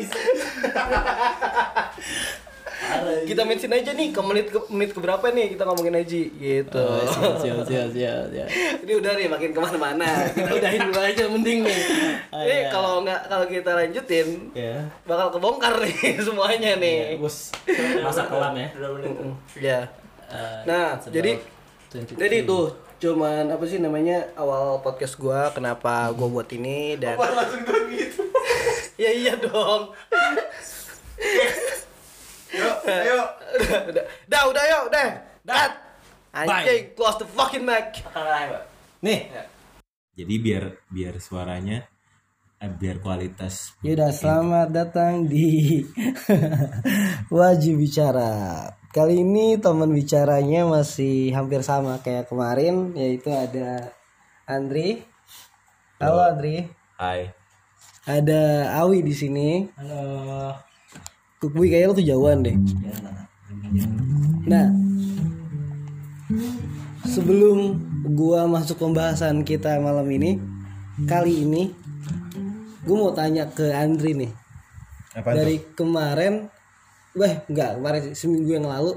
[3.28, 6.76] kita mention aja nih ke menit ke menit keberapa nih kita ngomongin Haji gitu.
[6.76, 8.48] Oh, siap, siap, siap, siap, siap.
[8.84, 10.08] ini udah nih makin ke mana-mana.
[10.36, 11.80] Kita udahin dulu aja mending nih.
[12.30, 12.68] Ah, Ini iya.
[12.68, 14.76] kalau nggak kalau kita lanjutin Ya.
[15.08, 17.16] bakal kebongkar nih semuanya nih.
[17.16, 17.52] Bos,
[18.04, 18.68] masa kelam ya.
[19.56, 19.80] Ya.
[20.66, 21.40] Nah, jadi
[21.92, 22.18] 23.
[22.18, 22.60] jadi itu
[22.96, 27.60] cuman apa sih namanya awal podcast gua kenapa gua buat ini dan Wah, langsung
[27.92, 28.24] gitu.
[28.96, 29.92] ya iya dong
[32.56, 33.20] Yuk, ayo.
[33.60, 35.06] udah udah udah udah yuk udah
[35.44, 35.72] cut
[36.32, 36.48] Bye.
[36.48, 38.00] anjing close the fucking mic
[39.04, 39.28] Nih,
[40.16, 41.84] Jadi biar biar suaranya
[42.56, 45.84] eh, biar kualitas Yaudah, selamat datang di
[47.36, 48.64] Wajib Bicara.
[48.88, 53.92] Kali ini teman bicaranya masih hampir sama kayak kemarin, yaitu ada
[54.48, 55.04] Andri.
[56.00, 56.64] Halo Andri.
[56.96, 57.28] Hai.
[58.08, 59.68] Ada Awi di sini.
[59.76, 60.56] halo.
[61.36, 62.56] Kukui kayaknya lo tuh jauhan deh.
[64.46, 64.72] Nah,
[67.04, 67.76] sebelum
[68.16, 70.40] gua masuk pembahasan kita malam ini,
[71.04, 71.72] kali ini
[72.88, 74.32] gua mau tanya ke Andri nih.
[75.16, 76.48] Apa Dari kemarin,
[77.16, 78.96] weh enggak kemarin seminggu yang lalu,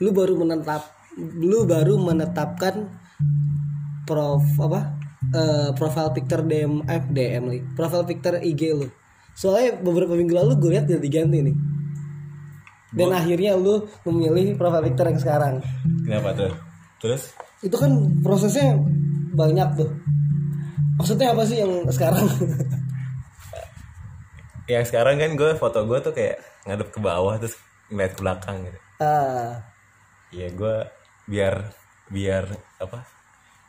[0.00, 0.82] lu baru menetap,
[1.20, 2.88] lu baru menetapkan
[4.04, 5.04] prof apa?
[5.34, 8.88] eh, profile picture DM, eh, DM nih, profile picture IG lu.
[9.34, 11.56] Soalnya beberapa minggu lalu gue lihat udah diganti nih.
[12.94, 15.54] Dan akhirnya lu memilih profile picture yang sekarang.
[16.06, 16.52] Kenapa tuh?
[17.02, 17.90] Terus Itu kan
[18.22, 18.78] prosesnya
[19.34, 19.90] banyak tuh.
[20.94, 22.22] Maksudnya apa sih yang sekarang?
[24.70, 27.58] yang sekarang kan gue foto gue tuh kayak ngadep ke bawah terus
[27.90, 28.78] ngeliat ke belakang gitu.
[29.02, 29.60] ah,
[30.30, 30.76] Iya gue
[31.26, 31.54] biar
[32.08, 32.44] biar
[32.78, 33.04] apa?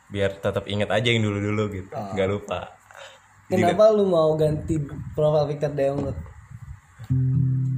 [0.06, 1.90] Biar tetap inget aja yang dulu-dulu gitu.
[1.90, 2.75] nggak lupa.
[3.46, 4.76] Kenapa lu mau ganti
[5.14, 6.12] profile picture DM lu?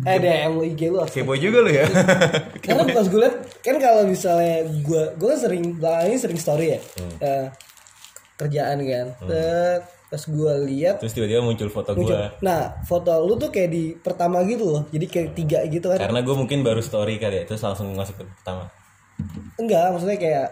[0.08, 1.84] Eh DM lu IG lu Kepo juga lu ya.
[2.64, 6.66] Karena pas gue liat kan kalau misalnya gue gue kan sering belakangan ini sering story
[6.72, 6.80] ya
[7.20, 7.46] Eh,
[8.38, 9.06] kerjaan kan.
[9.28, 12.16] Tet, pas gue lihat terus tiba-tiba muncul foto gue.
[12.40, 14.82] Nah foto lu tuh kayak di pertama gitu loh.
[14.88, 15.98] Jadi kayak tiga gitu kan.
[16.00, 18.72] Karena gue mungkin baru story kali ya, terus langsung masuk ke pertama.
[19.58, 20.46] Enggak, maksudnya kayak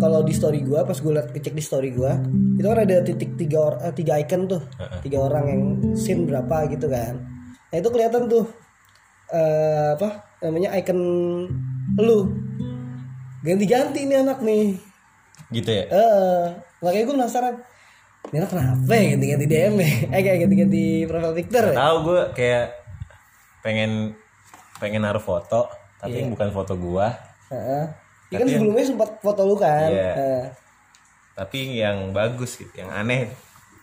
[0.00, 2.16] kalau di story gua pas gue liat kecek di story gua
[2.56, 4.62] itu kan ada titik tiga or, eh, tiga icon tuh.
[5.04, 5.62] Tiga orang yang
[5.94, 7.20] scene berapa gitu kan.
[7.70, 8.48] Nah itu kelihatan tuh
[9.30, 11.00] eh apa namanya icon
[12.00, 12.32] lu.
[13.44, 14.76] Ganti-ganti nih anak nih.
[15.52, 15.84] Gitu ya?
[15.92, 16.44] Eh
[16.80, 17.54] makanya gue penasaran
[18.32, 19.90] ini anak kenapa ya ganti-ganti DM ya?
[20.16, 21.76] Eh kayak ganti-ganti profile picture ya?
[21.76, 22.64] tahu gue kayak
[23.60, 24.16] pengen
[24.80, 25.68] pengen naruh foto
[26.00, 27.12] tapi bukan foto gua.
[27.52, 27.84] Heeh.
[28.30, 29.90] Ya kan sebelumnya sempat foto lu kan?
[29.90, 30.12] Iya.
[30.14, 30.44] Heeh.
[31.30, 33.26] tapi yang bagus gitu yang aneh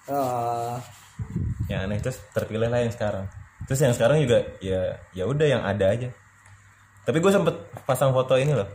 [0.07, 0.77] oh.
[1.65, 3.25] Yang aneh terus terpilih lah yang sekarang.
[3.65, 6.07] Terus yang sekarang juga ya ya udah yang ada aja.
[7.01, 7.51] Tapi gue sempet
[7.83, 8.69] pasang foto ini loh.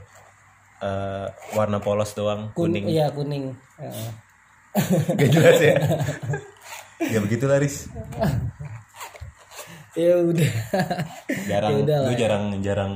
[0.82, 2.84] Eh, warna polos doang kun kuning.
[2.90, 3.54] iya kuning.
[3.80, 4.08] Heeh.
[5.14, 5.74] gak jelas ya?
[7.02, 7.86] Ya begitu Laris
[10.02, 10.52] ya udah.
[11.46, 12.18] Jarang Ya gue ya.
[12.18, 12.92] jarang jarang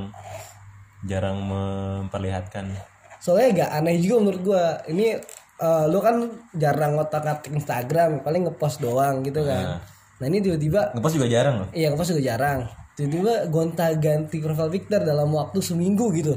[1.05, 2.73] jarang memperlihatkan.
[3.21, 4.63] Soalnya agak aneh juga menurut gua.
[4.85, 5.17] Ini
[5.57, 6.15] eh, lu kan
[6.53, 9.81] jarang ngotak ngatik Instagram paling ngepost doang gitu kan.
[10.17, 10.25] Nah.
[10.25, 11.69] Ini tiba-tiba ngepost juga jarang loh.
[11.73, 12.59] Iya ngepost juga jarang.
[12.97, 16.33] Tiba-tiba gonta ganti profile picture dalam waktu seminggu gitu.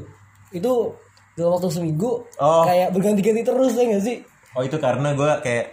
[0.52, 0.96] Itu
[1.32, 2.64] dalam waktu seminggu Oh.
[2.68, 4.20] kayak berganti-ganti terus ya gak sih?
[4.52, 5.66] Oh itu karena gue kayak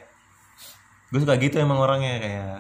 [1.09, 2.51] gue suka gitu emang orangnya kayak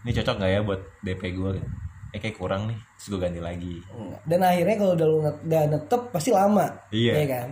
[0.00, 1.68] ini cocok nggak ya buat DP gue gitu.
[2.10, 3.80] eh kayak kurang nih terus gue ganti lagi.
[4.22, 6.68] Dan akhirnya kalau udah lu net- udah netep pasti lama.
[6.92, 7.12] Iya.
[7.16, 7.48] ya kan?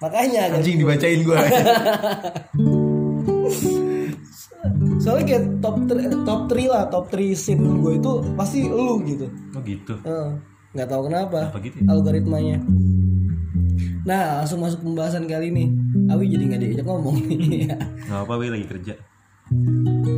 [0.00, 1.36] Makanya kan anjing dibacain gue
[4.96, 9.28] soalnya kayak top 3, top 3 lah top 3 scene gue itu pasti lu gitu.
[9.52, 9.94] Oh gitu?
[10.00, 10.28] Eh,
[10.72, 11.52] nggak tahu kenapa.
[11.52, 11.84] Kenapa gitu ya?
[11.92, 12.56] algoritmanya.
[14.04, 15.64] Nah langsung masuk pembahasan kali ini.
[16.08, 17.16] Awi jadi nggak diajak ngomong.
[17.20, 17.68] Nih
[18.08, 18.94] nggak apa Wi lagi kerja.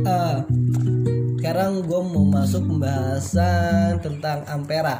[0.07, 0.39] Ah,
[1.47, 4.99] sekarang gue mau masuk pembahasan tentang Ampera.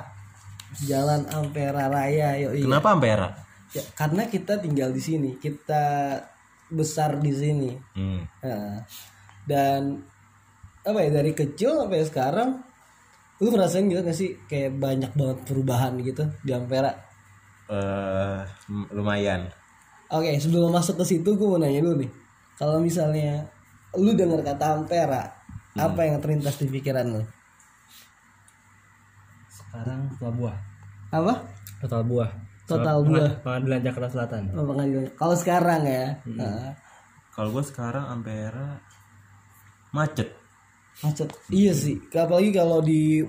[0.80, 2.64] Jalan Ampera Raya yoi.
[2.64, 3.36] Kenapa Ampera?
[3.76, 6.16] Ya, karena kita tinggal di sini kita
[6.72, 7.76] besar di sini.
[8.00, 8.24] Hmm.
[8.40, 8.80] Nah,
[9.44, 10.00] dan
[10.88, 12.64] apa ya dari kecil sampai sekarang
[13.44, 14.40] lu ngerasain gitu gak sih?
[14.48, 16.96] Kayak banyak banget perubahan gitu di Ampera.
[17.68, 18.40] Eh
[18.96, 19.52] lumayan.
[20.16, 22.12] Oke sebelum masuk ke situ gue mau nanya dulu nih.
[22.56, 23.44] Kalau misalnya
[24.00, 25.37] lu dengar kata Ampera
[25.78, 27.22] apa yang terlintas di pikiran lu?
[29.48, 30.58] Sekarang total buah.
[31.10, 31.34] apa?
[31.80, 32.30] Total buah.
[32.68, 33.32] Total buah.
[33.46, 34.42] Pengadilan Jakarta Selatan.
[34.52, 35.08] oh, pengadilan.
[35.16, 36.06] Kalau sekarang ya?
[36.36, 36.76] Nah,
[37.32, 38.82] kalau gue sekarang Ampera
[39.94, 40.34] macet.
[41.00, 41.30] Macet.
[41.48, 41.96] Iya sih.
[42.12, 43.22] Apalagi kalau di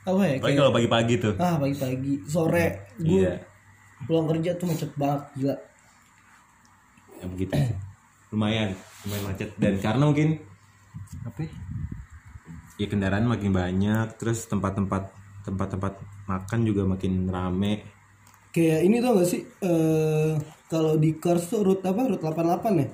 [0.00, 1.34] apa ya Apalagi kayak kalau pagi-pagi tuh.
[1.40, 2.14] Ah pagi-pagi.
[2.28, 2.66] Sore
[3.00, 3.32] gue Iya.
[4.04, 5.56] pulang kerja tuh macet banget gila.
[7.20, 7.76] Ya begitu sih.
[8.30, 8.70] lumayan.
[9.04, 9.48] Lumayan macet.
[9.58, 10.28] Dan karena mungkin
[11.26, 11.40] apa
[12.78, 15.12] ya, kendaraan makin banyak terus tempat-tempat
[15.44, 17.84] tempat-tempat makan juga makin rame.
[18.50, 20.32] Kayak ini tuh gak sih eh
[20.70, 22.88] kalau di Kars tuh route apa route 88 ya?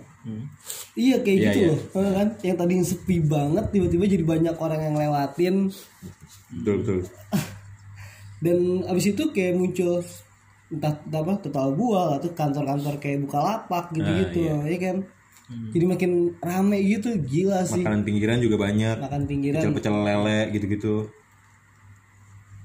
[0.97, 1.69] Iya kayak Iya, gitu iya.
[1.71, 1.81] loh.
[1.95, 2.29] Kan?
[2.43, 5.55] Yang tadi sepi banget tiba-tiba jadi banyak orang yang lewatin.
[6.51, 6.99] Betul betul.
[8.45, 10.03] Dan abis itu kayak muncul
[10.67, 14.41] entah, entah apa total buah atau kantor-kantor kayak Bukalapak gitu-gitu.
[14.51, 14.97] Ah, ya kan
[15.47, 17.87] jadi makin rame gitu gila sih.
[17.87, 18.99] Makanan pinggiran juga banyak.
[18.99, 19.63] Makan pinggiran.
[19.63, 21.07] Pecel-pecel lele gitu-gitu.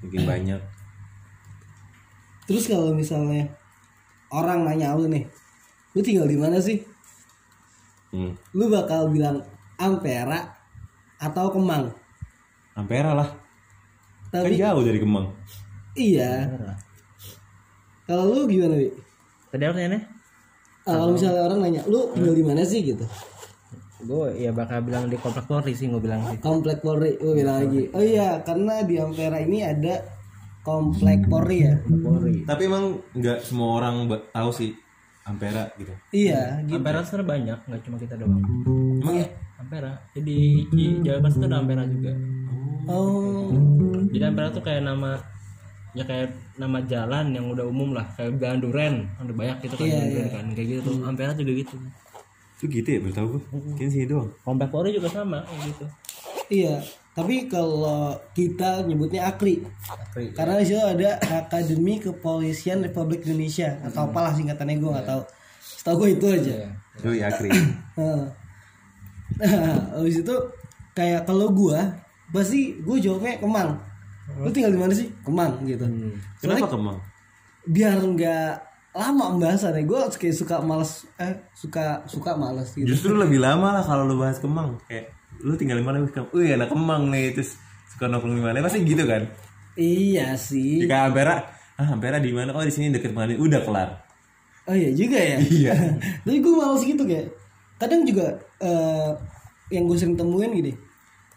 [0.02, 0.62] Makin banyak.
[2.50, 3.54] Terus kalau misalnya
[4.34, 5.30] orang nanya lu nih
[5.94, 6.82] lu tinggal di mana sih?
[8.12, 8.36] Hmm.
[8.52, 9.40] lu bakal bilang
[9.80, 10.52] Ampera
[11.16, 11.96] atau Kemang?
[12.76, 13.30] Ampera lah.
[14.36, 15.32] Kan tapi jauh dari Kemang.
[15.96, 16.50] Iya.
[18.04, 18.92] Kalau lu gimana Wi?
[19.48, 20.02] Tadi apa pertanyaannya?
[20.92, 23.06] Kalau misalnya orang nanya lu tinggal di mana sih gitu
[24.02, 26.42] Gue ya bakal bilang di komplek Polri sih gue bilang sih.
[26.42, 30.02] komplek Polri gue bilang lagi oh iya karena di Ampera ini ada
[30.66, 32.42] komplek Polri ya Polri.
[32.50, 34.74] tapi emang nggak semua orang tahu sih
[35.22, 38.42] Ampera gitu iya gitu Ampera sebenarnya banyak, nggak cuma kita doang.
[39.06, 39.28] emang ya
[39.62, 39.94] Ampera.
[40.18, 40.38] Jadi
[40.74, 42.12] di Jawa Barat itu ada Ampera juga.
[42.90, 43.48] oh
[44.10, 45.22] Jadi Ampera tuh kayak nama
[45.92, 49.86] ya kayak nama jalan yang udah umum lah kayak Jalan Duren ada banyak gitu kan
[49.86, 50.16] Iya, Jalan iya.
[50.16, 51.76] Duren kan kayak gitu tuh Ampera juga gitu.
[52.56, 53.42] Itu gitu ya baru tahu gue
[53.76, 55.86] kayaknya sini doang komplek Polri juga sama kayak gitu.
[56.52, 56.76] Iya
[57.12, 59.68] tapi kalau kita nyebutnya AKRI.
[60.32, 65.22] Karena di situ ada Akademi Kepolisian Republik Indonesia atau apalah singkatannya gue nggak tahu.
[65.60, 66.72] Setahu gue itu aja.
[66.96, 68.24] Itu ya Kri Heeh.
[69.42, 70.36] Nah, habis itu
[70.92, 72.04] kayak kalau gua
[72.36, 73.80] pasti gue jawabnya Kemang.
[74.40, 75.08] Lu tinggal di mana sih?
[75.26, 75.86] Kemang gitu.
[76.40, 76.98] kenapa Kemang
[77.68, 79.84] Biar nggak lama pembahasannya.
[79.88, 82.88] Gue kayak suka males eh suka suka males gitu.
[82.88, 84.80] Justru lebih lama lah kalau lu bahas Kemang.
[84.88, 86.04] Kayak lu tinggal di mana?
[86.36, 87.56] Wih, anak Kemang nih terus
[87.92, 88.64] suka nongkrong di mana?
[88.64, 89.24] Pasti gitu kan.
[89.80, 90.84] Iya sih.
[90.84, 91.48] Jika Ampera,
[91.80, 92.52] ah Ampera di mana?
[92.52, 93.40] Oh, di sini deket pengadilan.
[93.40, 93.90] Udah kelar.
[94.68, 95.38] Oh iya juga ya.
[95.40, 95.74] Iya.
[96.28, 97.32] Tapi gue males gitu kayak.
[97.80, 99.12] Kadang juga eh,
[99.72, 100.74] yang gue sering temuin gini.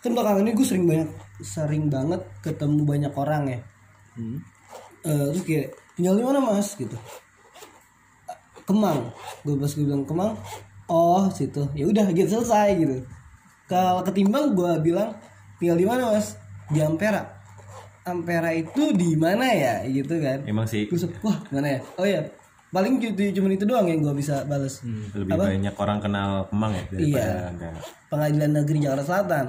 [0.03, 1.09] Kan belakangan ini gue sering banyak
[1.43, 3.61] sering banget ketemu banyak orang ya.
[5.05, 5.69] Eh, terus kayak
[5.99, 6.79] tinggal di mana mas?
[6.79, 6.95] Gitu.
[8.65, 9.11] Kemang.
[9.43, 10.39] Gue pas gue bilang Kemang?
[10.87, 11.67] Oh situ.
[11.75, 13.03] Ya udah gitu selesai gitu.
[13.67, 15.17] Kalau ketimbang gue bilang
[15.59, 16.39] tinggal di mana mas?
[16.71, 17.25] Di Ampera.
[18.05, 19.83] Ampera itu di mana ya?
[19.89, 20.45] Gitu kan.
[20.45, 20.87] Emang sih.
[20.87, 21.81] Terus, wah mana ya?
[21.97, 22.25] Oh ya
[22.75, 24.83] paling cuma cuma itu doang yang gue bisa balas
[25.15, 25.47] lebih Apa?
[25.47, 27.27] banyak orang kenal Kemang ya daripada Iya.
[27.55, 27.73] enggak.
[28.11, 29.47] pengadilan negeri Jakarta Selatan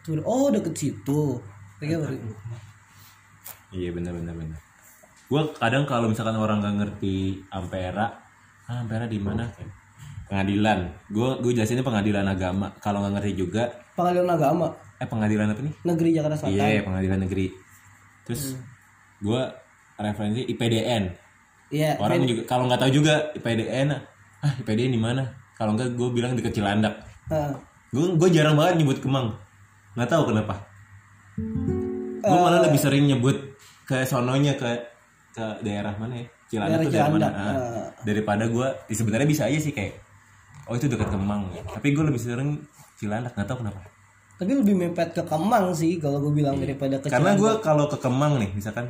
[0.00, 1.36] Tuh, oh deket situ
[1.76, 2.16] Mereka baru
[3.70, 4.58] Iya benar benar benar.
[5.30, 8.18] Gue kadang kalau misalkan orang nggak ngerti Ampera,
[8.66, 9.46] ah, Ampera di mana?
[10.26, 10.90] Pengadilan.
[11.06, 12.74] Gue gue jelasinnya pengadilan agama.
[12.82, 15.74] Kalau nggak ngerti juga, pengadilan agama eh pengadilan apa nih?
[15.86, 17.46] negeri Jakarta Selatan Iya pengadilan negeri.
[18.26, 18.58] Terus
[19.22, 19.42] gue
[20.02, 21.04] referensi IPDN.
[21.70, 24.02] Iya Orang juga kalau nggak tahu juga IPDN, ah
[24.58, 25.22] IPDN di mana?
[25.54, 26.94] Kalau nggak gue bilang di Kecilandak.
[27.28, 27.52] Heeh.
[27.90, 29.34] Gue gue jarang banget nyebut Kemang.
[29.92, 30.54] Nggak tahu kenapa.
[32.20, 33.36] Gue malah lebih sering nyebut
[33.84, 34.68] ke sononya ke
[35.30, 36.26] ke daerah mana ya?
[36.46, 37.20] Cilandak Daerah tuh daerah mana?
[37.20, 37.46] Cilandak, Ah.
[37.46, 37.88] ah.
[38.02, 39.94] Daripada gue sebenarnya bisa aja sih kayak
[40.66, 41.42] oh itu dekat Kemang.
[41.68, 42.50] Tapi gue lebih sering
[42.96, 43.80] Cilandak nggak tahu kenapa.
[44.36, 47.38] tapi lebih mepet ke Kemang sih kalau gue bilang daripada ke Karena Cilandak.
[47.38, 48.88] gue kalau ke Kemang nih misalkan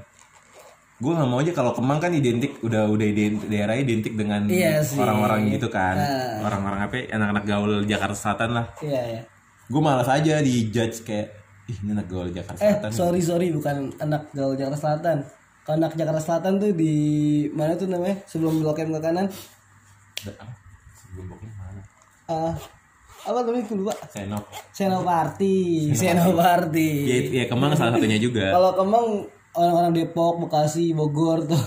[1.01, 4.85] gue nggak mau aja kalau Kemang kan identik udah udah identik, daerahnya identik dengan Iya
[5.01, 5.97] orang-orang gitu kan.
[5.97, 6.45] Ah.
[6.45, 8.67] orang-orang apa ya, anak-anak gaul Jakarta Selatan lah.
[8.85, 9.23] Iya ya
[9.71, 11.31] gue malas aja di judge kayak
[11.71, 12.91] ih ini anak gaul Jakarta eh Selatan.
[12.91, 15.19] sorry sorry bukan anak gaul Jakarta Selatan.
[15.63, 16.95] Kalau anak Jakarta Selatan tuh di
[17.55, 18.19] mana tuh namanya?
[18.27, 19.27] Sebelum blok M ke kanan?
[20.19, 21.81] Sebelum boknya mana?
[22.27, 22.55] Ah
[23.21, 23.95] apa namanya gue lupa?
[24.11, 28.51] Senop Senoparty Senoparty ya, ya Kemang salah satunya juga.
[28.51, 29.07] Kalau Kemang
[29.53, 31.63] orang-orang Depok Bekasi Bogor tuh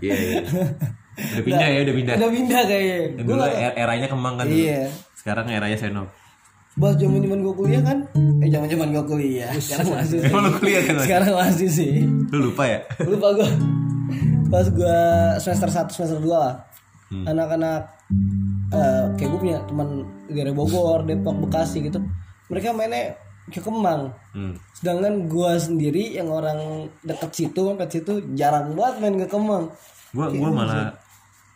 [0.00, 0.42] iya iya
[1.36, 4.56] udah pindah ya udah pindah udah pindah kayaknya Dan dulu er- eranya Kemang kan dulu.
[4.56, 4.82] Iya.
[5.12, 6.08] sekarang eranya Senop
[6.70, 7.98] Pas zaman zaman gue kuliah kan,
[8.40, 9.52] eh zaman zaman gue kuliah.
[9.52, 10.16] Sekarang masih.
[10.16, 10.30] sih.
[10.30, 10.94] Emang lu kuliah kan?
[11.02, 11.92] Sekarang masih sih.
[12.30, 13.48] lu lupa ya Lupa gue.
[14.48, 14.98] Pas gue
[15.36, 16.62] semester 1 semester 2 lah.
[17.10, 17.26] Hmm.
[17.26, 17.82] Anak-anak
[18.72, 22.00] eh, kayak gue punya teman daerah Bogor, Depok, Bekasi gitu.
[22.48, 23.18] Mereka mainnya
[23.50, 24.14] ke Kemang.
[24.30, 24.54] hmm.
[24.72, 26.56] Sedangkan gue sendiri yang orang
[27.00, 29.68] deket situ, deket situ jarang banget main ke Kemang.
[30.10, 30.90] gua gua malah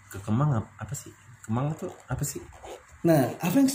[0.07, 2.39] ke Kemang ap- apa sih Kemang tuh apa sih
[3.03, 3.69] Nah, apa yang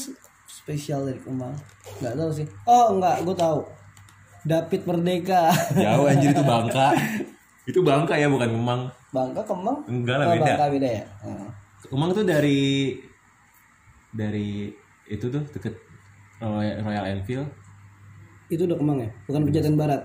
[0.45, 1.53] spesial dari Kemang?
[1.97, 2.47] Nggak tahu sih.
[2.63, 3.59] Oh, enggak, gue tahu.
[4.41, 5.51] David Merdeka.
[5.85, 6.95] jauh anjir itu Bangka
[7.69, 9.77] itu Bangka ya bukan Kemang Bangka Kemang?
[9.85, 10.43] Enggak lah, Oh, beda.
[10.47, 11.03] Bangka beda ya.
[11.21, 11.47] Hmm.
[11.85, 12.95] Kemang tuh dari
[14.09, 14.69] dari
[15.05, 15.75] itu tuh deket
[16.39, 17.45] Royal Enfield
[18.49, 19.09] Itu udah Kemang ya?
[19.25, 20.01] Bukan Pejaten Barat.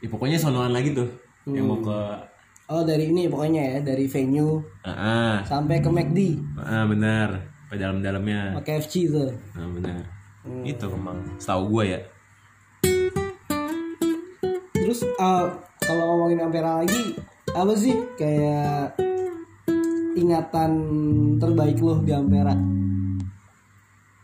[0.00, 1.06] ya pokoknya sonoan lagi tuh
[1.46, 1.98] yang mau ke
[2.66, 6.18] Oh, dari ini pokoknya ya, dari venue ah, sampai ke McD,
[6.56, 7.28] ah benar
[7.68, 9.28] ke dalam-dalamnya pakai FC tuh.
[9.52, 10.02] ah benar
[10.62, 12.00] itu Kemang setahu gua ya
[14.72, 15.44] Terus eh,
[15.80, 17.14] kalau ngomongin Ampera lagi,
[17.48, 18.98] apa sih kayak
[20.14, 20.70] ingatan
[21.38, 22.54] terbaik lo di Ampera?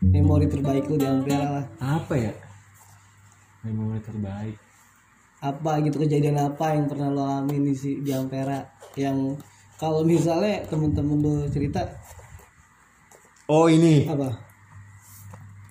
[0.01, 1.64] Memori terbaik lo di Ampera lah.
[1.79, 2.33] apa ya
[3.61, 4.57] memori terbaik.
[5.38, 8.59] Apa gitu kejadian apa yang pernah lo alamin di si- di Ampera
[8.94, 9.38] yang
[9.77, 11.87] kalau misalnya temen-temen lo cerita
[13.47, 14.05] oh ini.
[14.05, 14.29] apa?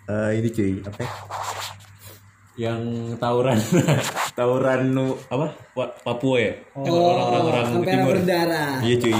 [0.08, 1.00] Eh, ini cuy apa?
[1.00, 1.10] Ya?
[2.58, 2.82] yang
[3.17, 3.54] tawuran.
[4.38, 5.54] Tawuran nu apa?
[6.00, 6.54] Papua ya?
[6.76, 8.13] Yang orang-orang Oh, Ampera timur.
[8.15, 8.71] berdarah.
[8.82, 9.13] Iya cuy.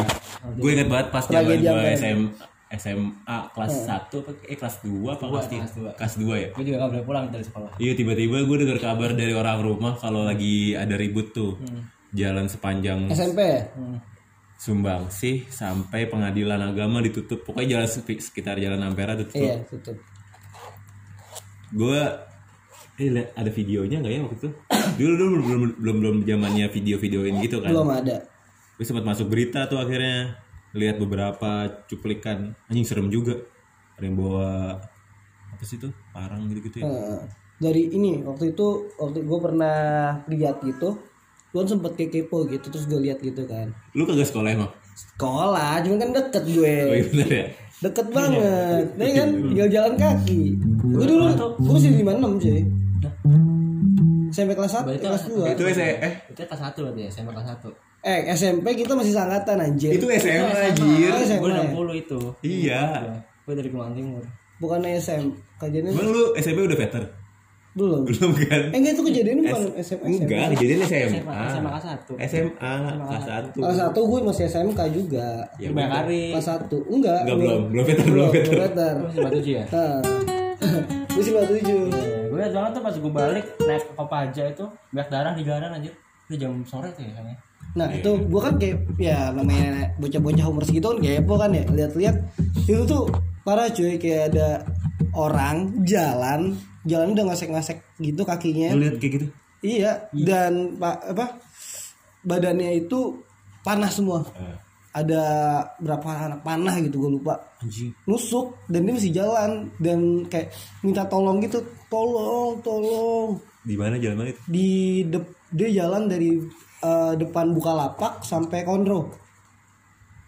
[0.56, 1.82] Gue inget banget pas zaman gue.
[1.94, 2.20] SM
[2.68, 6.50] SMA kelas 1 apa eh kelas 2 apa kelas 3 kelas 2 ya?
[6.52, 7.72] Gue juga gak boleh pulang dari sekolah.
[7.80, 11.56] Iya tiba-tiba gue dengar kabar dari orang rumah kalau lagi ada ribut tuh.
[12.12, 13.62] Jalan sepanjang SMP ya
[14.58, 17.46] Sumbang sih sampai pengadilan agama ditutup.
[17.46, 17.88] Pokoknya jalan
[18.20, 19.38] sekitar jalan Ampera ditutup.
[19.38, 19.98] Iya tutup.
[21.72, 22.02] Gue
[22.98, 24.50] eh ada videonya nggak ya waktu itu?
[24.98, 27.70] Dulu dulu belum belum belum zamannya video-videoin gitu kan?
[27.70, 28.18] Belum ada.
[28.76, 30.47] Gue sempat masuk berita tuh akhirnya
[30.78, 33.34] lihat beberapa cuplikan anjing serem juga.
[33.98, 34.78] Ada yang bawa
[35.58, 36.86] apa sih tuh parang gitu gitu ya.
[36.86, 37.22] Heeh.
[37.58, 39.78] dari ini waktu itu waktu gue pernah
[40.30, 40.94] lihat gitu
[41.50, 43.74] gue sempet kayak kepo gitu terus gue lihat gitu kan.
[43.98, 44.70] Lu kagak sekolah emang?
[44.94, 46.76] Sekolah cuman kan deket gue.
[46.86, 47.46] Oh iya bener ya.
[47.82, 48.86] Deket banget.
[48.94, 49.30] Nih kan?
[49.34, 50.44] Tinggal jalan kaki.
[50.86, 51.26] Gue dulu
[51.58, 52.62] gue masih lima enam cuy.
[54.28, 55.46] SMP kelas satu Berarti kelas dua.
[55.50, 56.14] itu saya eh?
[56.30, 57.74] Itu kelas 1 berarti ya, SMA kelas 1.
[58.08, 61.64] Eh SMP kita masih sangkatan anjir itu SMA anjir Oh, SMA Gue ya?
[61.68, 62.20] 60 itu.
[62.42, 62.82] iya
[63.44, 64.24] Gue dari Kepulauan Timur.
[64.58, 65.24] bukan SM
[65.58, 67.04] kejadian emang lu SMP udah veter
[67.74, 71.86] belum belum kan eh enggak itu kejadian bukan SMA enggak kejadian SMA SMA, SMA kelas
[71.86, 72.26] 1.
[72.26, 76.24] SMA kelas satu kelas satu gue masih SMK juga ya Banyak hari.
[76.34, 77.62] kelas satu enggak Enggak, belum.
[77.70, 78.50] Belum veter, belum veter.
[78.50, 79.64] belum veter batu ya?
[79.68, 80.00] Nah.
[81.08, 81.82] gue sih batu tujuh
[82.28, 85.70] gue liat banget tuh pas gue balik naik ke Kopaja itu banyak darah di garan
[85.72, 85.94] anjir
[86.28, 87.36] Itu jam sore tuh ya kayaknya.
[87.74, 92.16] Nah itu gua kan kayak ya namanya bocah-bocah umur segitu kan kepo kan ya lihat-lihat
[92.62, 93.08] itu tuh
[93.42, 94.48] parah cuy kayak ada
[95.12, 99.26] orang jalan jalan udah ngasek-ngasek gitu kakinya Lu lihat kayak gitu?
[99.60, 101.26] iya dan pak apa
[102.22, 103.22] badannya itu
[103.62, 104.58] panas semua Eh,
[104.96, 105.24] ada
[105.78, 107.94] berapa anak panah gitu gue lupa anjing.
[108.04, 110.50] nusuk dan dia masih jalan dan kayak
[110.82, 114.42] minta tolong gitu tolong tolong Di mana jalan mana itu?
[114.46, 114.70] di
[115.06, 116.40] dep- dia jalan dari
[116.80, 119.12] eh, depan Bukalapak sampai Kondro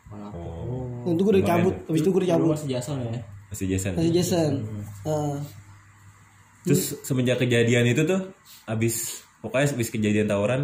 [0.10, 1.86] Oh, itu gue udah cabut ya.
[1.86, 3.22] habis itu gue udah cabut masih Jason ya.
[3.48, 3.92] masih Jason.
[3.94, 4.52] masih Jason
[5.02, 5.38] Eh,
[6.62, 10.62] Terus semenjak kejadian itu tuh abis pokoknya abis kejadian tawuran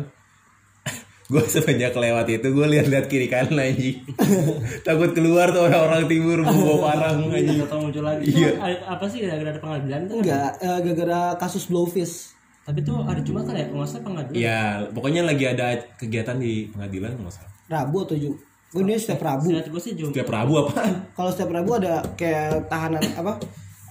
[1.32, 4.04] gue semenjak lewat itu gue lihat-lihat kiri kanan anjing
[4.86, 8.28] takut keluar tuh orang-orang timur bawa parang anjing Atau muncul lagi.
[8.28, 8.50] Iya.
[8.60, 10.16] Ada- apa sih gara-gara ada pengadilan tuh?
[10.20, 12.35] enggak eh, gara-gara kasus blowfish
[12.66, 14.42] Tapi tuh hari Jumat kan ya, nggak salah pengadilan.
[14.42, 14.60] ya
[14.90, 17.52] pokoknya lagi ada kegiatan di pengadilan nggak salah.
[17.70, 18.34] Rabu atau Jum
[18.76, 19.48] gue ini setiap Rabu.
[19.48, 20.12] Seingat gue sih Jumat.
[20.18, 20.94] setiap Rabu apaan?
[21.14, 23.38] Kalau setiap Rabu ada kayak tahanan apa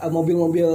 [0.03, 0.70] eh, mobil-mobil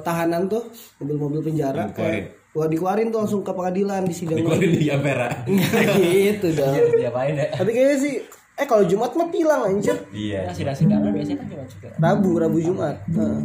[0.00, 0.62] tahanan tuh
[1.02, 5.28] mobil-mobil penjara kayak Wah dikeluarin tuh langsung ke pengadilan di sidang dikeluarin di Ampera
[6.00, 6.74] gitu dong.
[6.96, 7.46] Diapain ya?
[7.52, 8.14] tapi kayaknya sih
[8.58, 9.94] eh kalau Jumat mah tilang anjir.
[10.10, 11.88] Iya Nah, sidang-sidangan biasanya kan Jumat juga.
[12.02, 12.96] Rabu Rabu Jumat.
[13.06, 13.40] Heeh.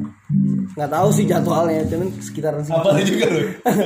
[0.74, 2.74] nggak tahu sih jadwalnya cuman sekitaran situ.
[2.74, 3.42] Apa juga lu.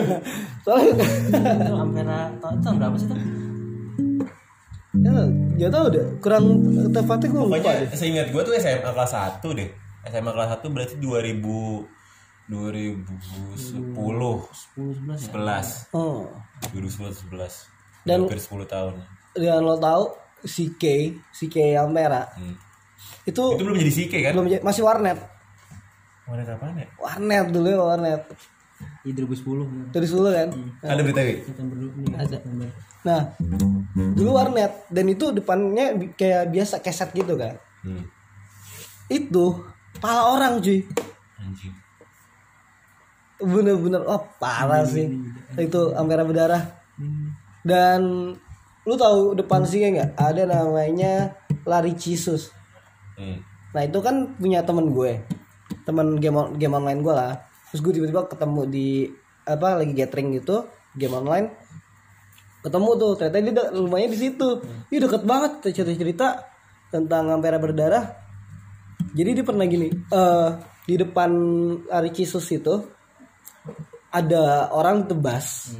[0.63, 3.19] Soalnya itu Ampera tahun berapa sih tuh?
[4.97, 5.11] ya
[5.59, 6.05] nggak tahu deh.
[6.23, 6.45] Kurang
[6.89, 7.91] tepatnya gue lupa deh.
[7.91, 9.11] seingat gue tuh SMA kelas
[9.43, 9.69] 1 deh.
[10.07, 11.83] SMA kelas 1 berarti 2000
[12.47, 15.35] 2010 10 11 ya.
[15.35, 16.31] 11 oh.
[16.71, 18.95] 2011 11 Dan- hampir 10 tahun.
[19.35, 20.03] Dan lo tahu
[20.47, 22.55] si K si K yang merah Hmm.
[23.27, 24.31] itu itu belum jadi sike kan?
[24.33, 25.19] belum jadi- masih warnet.
[26.23, 26.87] Mana kapan ya?
[26.97, 28.21] Warnet dulu ya warnet.
[29.03, 30.49] Di 2010 dari dulu kan?
[30.81, 31.37] Ada berita nih.
[32.15, 32.37] Ada.
[33.07, 33.21] nah
[34.15, 37.55] dulu warnet dan itu depannya kayak biasa keset gitu kan
[37.87, 38.03] hmm.
[39.07, 39.45] itu
[39.99, 40.83] pala orang cuy.
[41.37, 41.73] Anjing.
[43.37, 45.07] Bener-bener oh parah sih.
[45.55, 46.63] itu ampera berdarah.
[47.61, 48.33] Dan
[48.87, 50.15] lu tahu depan sih nggak?
[50.15, 51.35] Ada namanya
[51.67, 52.47] lari cisus
[53.19, 53.37] hmm.
[53.75, 55.19] nah itu kan punya temen gue.
[55.83, 57.35] Temen game on- game online gue lah.
[57.67, 58.89] Terus gue tiba-tiba ketemu di
[59.43, 60.63] apa lagi gathering gitu
[60.95, 61.51] game online.
[62.63, 64.49] Ketemu tuh ternyata dia rumahnya di situ.
[64.87, 66.27] Dia deket banget cerita cerita
[66.87, 68.05] tentang ampera berdarah.
[69.11, 70.49] Jadi dia pernah gini eh
[70.87, 71.31] di depan
[71.91, 72.75] lari cisus itu
[74.11, 75.75] ada orang tebas.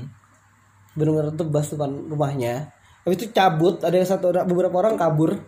[0.96, 2.77] Benar-benar tebas depan rumahnya
[3.08, 5.40] habis itu cabut ada yang satu orang- beberapa orang kabur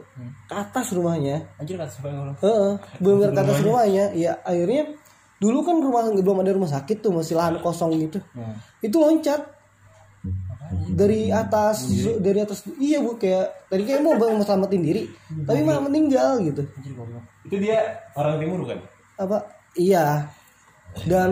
[0.47, 1.43] ke atas rumahnya.
[1.59, 2.39] Anjir kata sampai ngomong.
[2.39, 2.71] Heeh,
[3.03, 4.05] benar ke atas rumahnya.
[4.15, 4.95] Ya akhirnya
[5.43, 8.23] dulu kan rumah belum ada rumah sakit tuh masih lahan kosong gitu.
[8.79, 9.59] Itu loncat.
[10.69, 11.89] Dari atas
[12.21, 15.03] dari atas iya bu kayak tadi kayak mau bang mau selamatin diri
[15.43, 16.61] tapi malah meninggal gitu.
[17.43, 17.81] Itu dia
[18.13, 18.79] orang timur kan
[19.17, 19.37] apa?
[19.73, 20.29] Iya.
[21.09, 21.31] Dan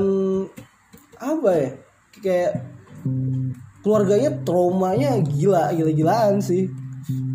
[1.17, 1.69] apa ya?
[2.17, 2.51] Kayak
[3.87, 6.67] keluarganya traumanya gila gila gilaan sih.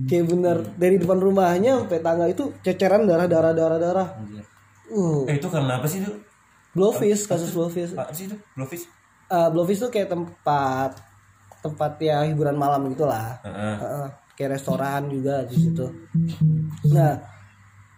[0.05, 4.09] Kayak bener dari depan rumahnya sampai tangga itu ceceran darah darah darah darah.
[4.93, 5.25] Uh.
[5.25, 6.21] Eh itu karena apa sih tuh
[6.77, 7.97] blowfish kasus blowfish.
[7.97, 8.37] Apa sih itu?
[8.53, 8.85] Blowfish?
[9.33, 10.93] Eh, blowfish tuh kayak tempat
[11.65, 13.41] tempat ya hiburan malam gitulah.
[13.41, 13.77] Heeh.
[13.81, 15.89] Heeh, kayak restoran juga di situ.
[16.93, 17.17] Nah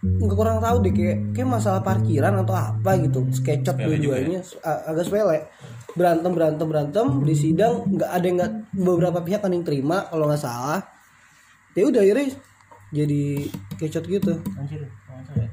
[0.04, 3.26] nggak kurang tahu deh kayak kayak masalah parkiran atau apa gitu.
[3.34, 5.50] Sketchup juga dua-duanya A- agak sepele
[5.94, 10.26] berantem berantem berantem di sidang nggak ada yang nggak beberapa pihak kan yang terima kalau
[10.26, 10.82] nggak salah
[11.74, 12.34] ya udah akhirnya
[12.94, 13.22] jadi
[13.78, 14.86] kecot gitu Anjir.
[15.34, 15.46] Ya.
[15.46, 15.48] Ya.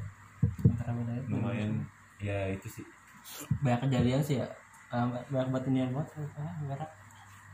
[1.26, 1.82] lumayan
[2.22, 2.84] ya itu sih
[3.62, 4.46] Banyak kejadian sih ya.
[5.30, 6.26] Banyak batinian banget.
[6.34, 6.90] Ah,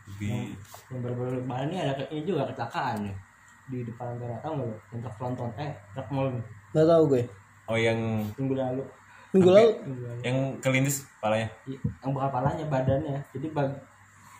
[0.08, 0.56] lebih
[0.88, 3.14] yang baru-baru kemarin ini ada ini juga kecelakaan ya
[3.68, 6.28] di depan Ampera tahu nggak lo yang truk tronton eh truk mall
[6.72, 7.22] nggak tahu gue
[7.68, 7.98] oh yang
[8.40, 8.82] minggu lalu
[9.30, 9.70] minggu lalu.
[10.20, 11.48] yang kelindes palanya?
[11.64, 13.18] I- yang bukan palanya badannya.
[13.30, 13.70] Jadi bag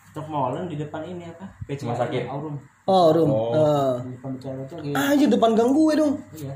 [0.09, 1.45] truk molen di depan ini apa?
[1.63, 2.23] PC Rumah sakit?
[2.25, 2.55] Aurum?
[2.83, 3.53] Oh room Oh.
[3.53, 3.95] Eh.
[4.03, 6.13] di depan BCA itu lagi Ah, depan gang gue dong.
[6.33, 6.53] Iya.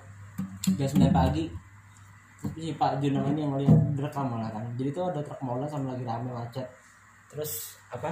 [0.73, 1.45] Jam sembilan pagi.
[2.35, 4.65] Terus si Pak Junang ini yang ngeliat direkam malah kan.
[4.73, 6.65] Jadi tuh ada truk molen sama lagi rame macet.
[7.29, 7.51] Terus
[7.87, 8.09] apa?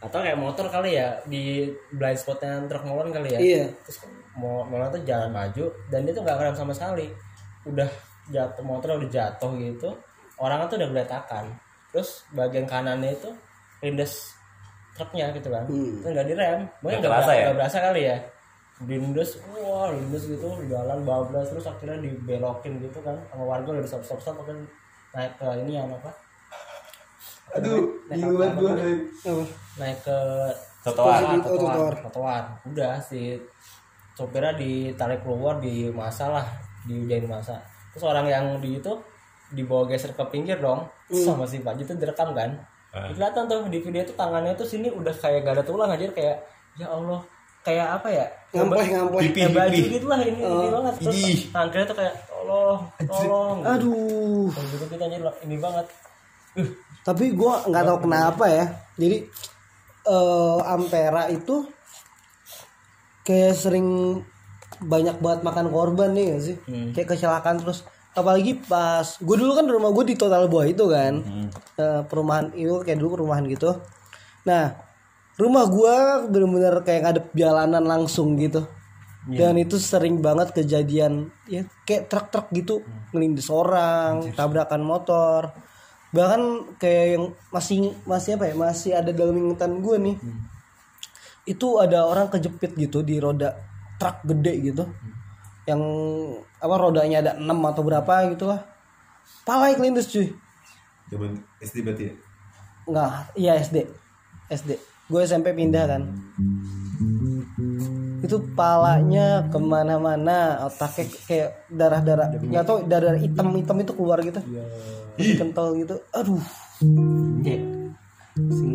[0.00, 3.38] Atau kayak motor kali ya di blind spotnya truk molen kali ya.
[3.40, 3.64] Iya.
[3.80, 4.04] Terus
[4.36, 7.08] mau motor tuh jalan maju dan dia tuh nggak ngerem sama sekali.
[7.64, 7.88] Udah
[8.30, 9.90] jatuh motor udah jatuh gitu
[10.40, 11.44] orang tuh udah geletakan
[11.90, 13.30] terus bagian kanannya itu
[13.82, 14.40] lindes
[14.94, 15.64] truknya gitu kan.
[15.64, 16.00] Hmm.
[16.02, 16.60] itu nggak direm.
[16.84, 17.46] Mungkin Nggak berasa, ya?
[17.56, 18.16] berasa kali ya.
[18.80, 23.16] Lindes wah lindes gitu jalan bablas terus akhirnya dibelokin gitu kan.
[23.32, 24.56] Sama warga udah stop stop stop kan
[25.16, 26.10] naik ke ini yang apa?
[27.56, 28.84] Aduh naik namanya?
[29.24, 29.44] Apa?
[29.80, 30.18] naik ke
[30.84, 31.20] trotoar.
[31.44, 31.92] Trotoar.
[32.04, 32.44] trotoar.
[32.68, 33.36] Udah si
[34.16, 36.46] sopirnya ditarik keluar di masa lah
[36.84, 37.60] diujain masa
[37.90, 38.92] terus orang yang di itu
[39.50, 41.26] dibawa geser ke pinggir dong Hmm.
[41.26, 42.54] sama si Pak itu direkam kan.
[42.90, 46.38] Kelihatan tuh di video itu tangannya tuh sini udah kayak gak ada tulang aja kayak
[46.78, 47.18] ya Allah
[47.66, 48.26] kayak apa ya?
[48.54, 49.26] Ngampleh, ngampleh.
[49.34, 50.94] kayak baju gitu lah ini ini banget.
[51.02, 51.38] Terus Ih.
[51.50, 52.80] tangannya tuh kayak tolong
[53.10, 53.58] tolong.
[53.66, 54.48] Aduh.
[54.54, 55.86] Gitu kita aja ini banget.
[56.54, 56.70] Uh,
[57.02, 58.64] Tapi gua nggak tahu kenapa ya.
[58.98, 59.18] Jadi
[60.06, 61.66] eh Ampera itu
[63.22, 64.18] kayak sering
[64.80, 66.56] banyak banget makan korban nih gak sih?
[66.96, 67.84] Kayak kecelakaan terus.
[68.10, 71.22] Apalagi pas gue dulu kan rumah gue di total buah itu kan.
[71.78, 73.78] Eh, perumahan itu kayak dulu perumahan gitu.
[74.48, 74.74] Nah
[75.40, 78.66] rumah gua bener-bener kayak ngadep jalanan langsung gitu.
[79.30, 82.74] Dan itu sering banget kejadian ya kayak truk-truk gitu.
[83.14, 85.54] Ngelindes orang tabrakan motor.
[86.10, 87.24] Bahkan kayak yang
[87.54, 88.54] masih masih apa ya?
[88.58, 90.16] Masih ada dalam ingatan gue nih.
[91.46, 93.69] Itu ada orang kejepit gitu di roda
[94.00, 94.84] truk gede gitu
[95.68, 95.82] yang
[96.56, 98.64] apa rodanya ada 6 atau berapa gitu lah
[99.44, 100.32] palai kelindes cuy
[101.12, 102.14] zaman SD berarti ya
[102.90, 103.86] Enggak, iya SD.
[104.50, 104.70] SD.
[105.06, 106.02] Gue SMP pindah kan.
[108.18, 112.34] Itu palanya ke mana-mana, otaknya kayak darah-darah.
[112.34, 114.42] Nggak tau darah hitam-hitam itu keluar gitu.
[115.14, 116.02] Masih kental gitu.
[116.10, 116.42] Aduh.
[117.46, 117.60] Cek.
[118.34, 118.74] Pusing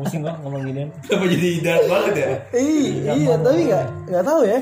[0.00, 0.88] pusing gua ngomong ginian.
[1.04, 2.28] kenapa jadi dark banget ya?
[2.56, 4.58] Ih, iya, tapi nggak nggak tahu ya.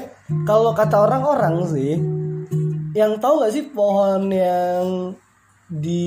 [0.49, 1.93] Kalau kata orang-orang sih,
[2.93, 5.16] yang tahu nggak sih pohon yang
[5.68, 6.05] di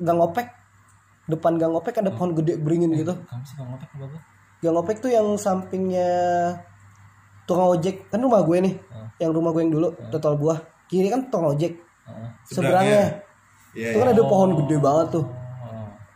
[0.00, 0.48] Gang Opek?
[1.26, 3.16] Depan Gang Opek ada pohon gede beringin gitu.
[3.16, 4.22] Kamu sih ngomong apa bagus?
[4.62, 6.10] Gang Opek tuh yang sampingnya
[7.48, 8.06] tukang ojek.
[8.12, 8.74] Kan rumah gue nih
[9.16, 10.58] yang rumah gue yang dulu total buah.
[10.86, 11.80] Kiri kan tukang ojek.
[12.46, 13.26] Seberangnya.
[13.76, 15.24] Iya, itu kan ada pohon gede banget tuh.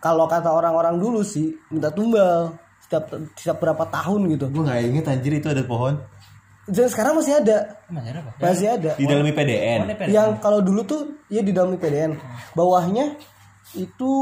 [0.00, 4.48] Kalau kata orang-orang dulu sih minta tumbal setiap setiap berapa tahun gitu.
[4.48, 5.94] Gue nggak inget anjir itu ada pohon.
[6.66, 7.78] Dan sekarang masih ada.
[7.86, 8.30] Emang ada apa?
[8.40, 8.90] masih ada.
[8.96, 9.80] Di dalam IPDN
[10.10, 12.16] yang kalau dulu tuh ya di dalam IPDN
[12.56, 13.14] bawahnya
[13.76, 14.12] itu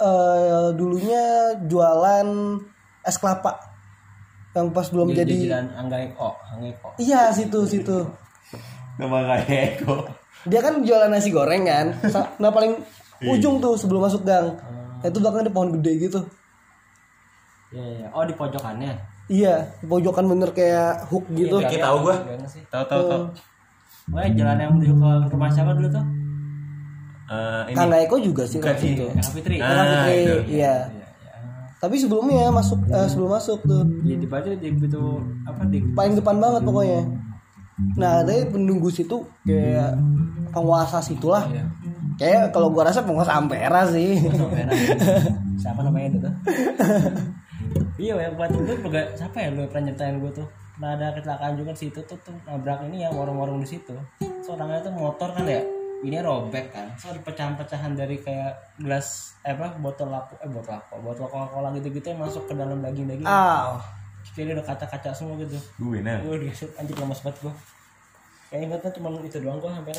[0.00, 2.26] eh, dulunya jualan
[3.04, 3.58] es kelapa.
[4.56, 6.88] Yang pas belum Di jadi jalan Angga Eko, Angga Eko.
[6.96, 8.06] iya situ situ.
[8.96, 10.08] Nama kayak Eko.
[10.48, 11.86] Dia kan jualan nasi goreng kan.
[12.40, 12.78] Nah paling
[13.26, 14.54] ujung tuh sebelum masuk gang
[15.00, 16.20] itu belakangnya ada pohon gede gitu
[17.68, 18.06] Iya, iya.
[18.10, 18.92] Oh, di pojokannya.
[19.28, 22.16] iya di pojokan bener kayak hook gitu Iya, tahu gua.
[22.66, 23.22] Tahu tahu tahu
[24.08, 26.00] Wah, jalan yang menuju ke rumah siapa dulu tuh?
[27.28, 28.96] Eh, ini Kang Eko juga sih Bukan sih.
[28.96, 29.56] itu Eka Fitri.
[29.58, 30.36] Ah, Kang Fitri, itu.
[30.50, 30.74] iya
[31.78, 35.02] tapi sebelumnya masuk eh, sebelum masuk tuh Iya, di baju di itu
[35.44, 37.02] apa di paling depan banget pokoknya
[37.94, 39.94] nah dari penunggu situ kayak
[40.50, 41.68] penguasa situlah Iya.
[42.18, 44.74] Kayak kalau gua rasa penguasa Ampera sih Merah.
[45.62, 46.34] siapa namanya itu tuh?
[47.98, 50.46] iya, yang buat itu juga siapa ya lu pernah nyetain gue tuh?
[50.78, 53.90] Nah, ada kecelakaan juga di situ tuh tuh nabrak ini yang warung-warung di situ.
[54.46, 55.58] Seorangnya tuh motor kan ya,
[56.06, 56.86] ini robek kan.
[56.94, 61.74] So pecahan-pecahan dari kayak gelas eh, apa botol laku eh botol apa botol coca cola
[61.74, 63.26] gitu-gitu yang masuk ke dalam daging-daging.
[63.26, 63.82] ah
[64.38, 65.58] Jadi ada kaca-kaca semua gitu.
[65.82, 66.46] gue nah Gue
[66.78, 67.54] anjir lemas banget gue.
[68.48, 69.92] Kayak ingatnya cuma itu doang gue sampai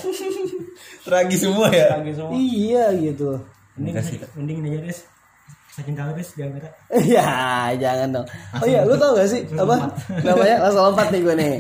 [1.06, 1.88] tragis semua ya?
[2.02, 2.34] Semua.
[2.34, 3.38] iya gitu.
[3.78, 3.96] Mending
[4.34, 5.00] mending ini aja Riz.
[5.70, 6.70] Saking tahu Riz di antara.
[7.06, 7.30] ya
[7.78, 8.28] jangan dong.
[8.58, 9.46] Oh iya lu tau gak sih?
[9.54, 9.94] Apa?
[10.26, 11.54] namanya langsung lompat nih gue nih.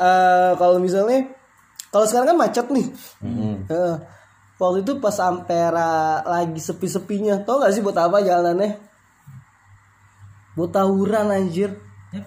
[0.00, 1.28] Eh kalau misalnya
[1.92, 2.86] kalau sekarang kan macet nih.
[3.68, 3.94] Eh,
[4.56, 8.72] waktu itu pas Ampera lagi sepi-sepinya tau gak sih buat apa jalanannya?
[10.56, 11.76] Buat tawuran anjir.
[12.16, 12.24] Ya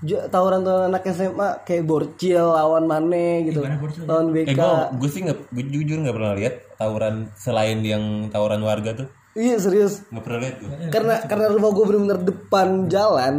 [0.00, 0.08] kok.
[0.08, 3.60] Ja- tawuran-tawuran anak SMA kayak borcil lawan Mane gitu.
[3.60, 4.02] Gimana Borcil?
[4.08, 8.32] lawan eh BK gue gue sih nggak gue jujur nggak pernah lihat tawuran selain yang
[8.32, 9.08] tawuran warga tuh.
[9.36, 10.08] Iya serius.
[10.08, 13.34] Nggak pernah lihat gue karena karena rumah gue bener-bener depan jalan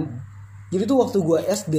[0.71, 1.75] jadi tuh waktu gue SD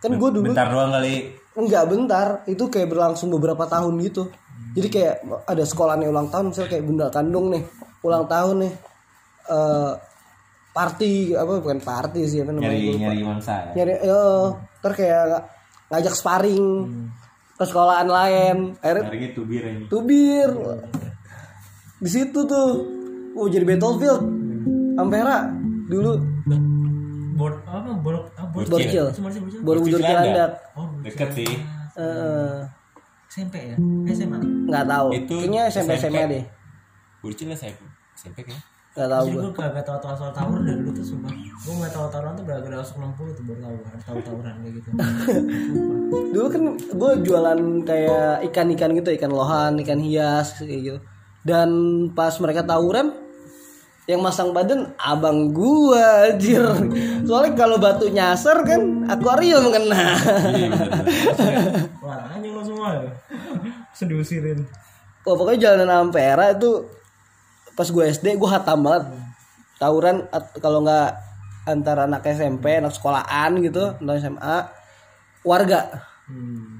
[0.00, 1.36] kan gue dulu bentar doang kali.
[1.52, 2.26] Enggak bentar.
[2.48, 4.32] Itu kayak berlangsung beberapa tahun gitu.
[4.72, 5.14] Jadi kayak
[5.44, 7.62] ada sekolah nih ulang tahun misalnya kayak bunda kandung nih
[8.00, 8.72] ulang tahun nih.
[9.52, 9.92] Eh
[10.72, 13.84] party apa bukan party sih apa namanya nyari nyari mangsa ya?
[13.84, 14.46] Nyari eh
[14.80, 15.46] ntar kayak ng-
[15.92, 16.66] ngajak sparring
[17.60, 19.84] ke sekolahan lain akhirnya nyarinya tubir ini.
[19.86, 20.48] tubir.
[22.02, 22.68] Di situ tuh
[23.36, 24.24] oh jadi battlefield.
[24.96, 25.52] Ampera
[25.86, 26.12] dulu.
[27.36, 28.14] Bor apa bor
[28.52, 29.60] Borcil Cuma sih borcil.
[29.64, 30.24] Borobudur Cilandak.
[30.24, 30.52] Cilandak.
[30.76, 31.52] Oh, deket sih.
[31.96, 32.60] Eh,
[33.28, 33.76] SMP ya?
[34.12, 34.40] SMA.
[34.68, 35.08] nggak tahu.
[35.16, 36.16] Itu kayaknya SMP SMP.
[36.16, 36.44] SMA deh.
[37.22, 37.72] Lah saya
[38.16, 41.32] SMP kan tahu Jadi gue gue gak tau tau soal tawuran dari dulu tuh sumpah.
[41.32, 44.74] Gue gak tau tawuran tuh gara-gara masuk 60 tuh baru tau Ada tau tawuran kayak
[44.76, 44.88] gitu.
[46.36, 50.98] Dulu kan gue jualan kayak ikan-ikan gitu ikan lohan ikan hias kayak gitu.
[51.42, 51.68] Dan
[52.12, 53.22] pas mereka tawuran
[54.10, 56.66] yang masang badan abang gua anjir.
[57.22, 60.18] Soalnya kalau batu nyasar kan akuarium kena.
[60.58, 60.70] Iya.
[62.04, 63.10] Wah, anjing lo semua ya.
[63.94, 64.58] Terus diusirin.
[65.22, 66.82] Wah, pokoknya jalanan Ampera itu
[67.72, 69.04] pas gue SD gue hatam banget
[69.76, 71.10] tawuran at- kalau nggak
[71.64, 74.56] antara anak SMP anak sekolahan gitu anak SMA
[75.42, 75.80] warga
[76.22, 76.78] Hmm.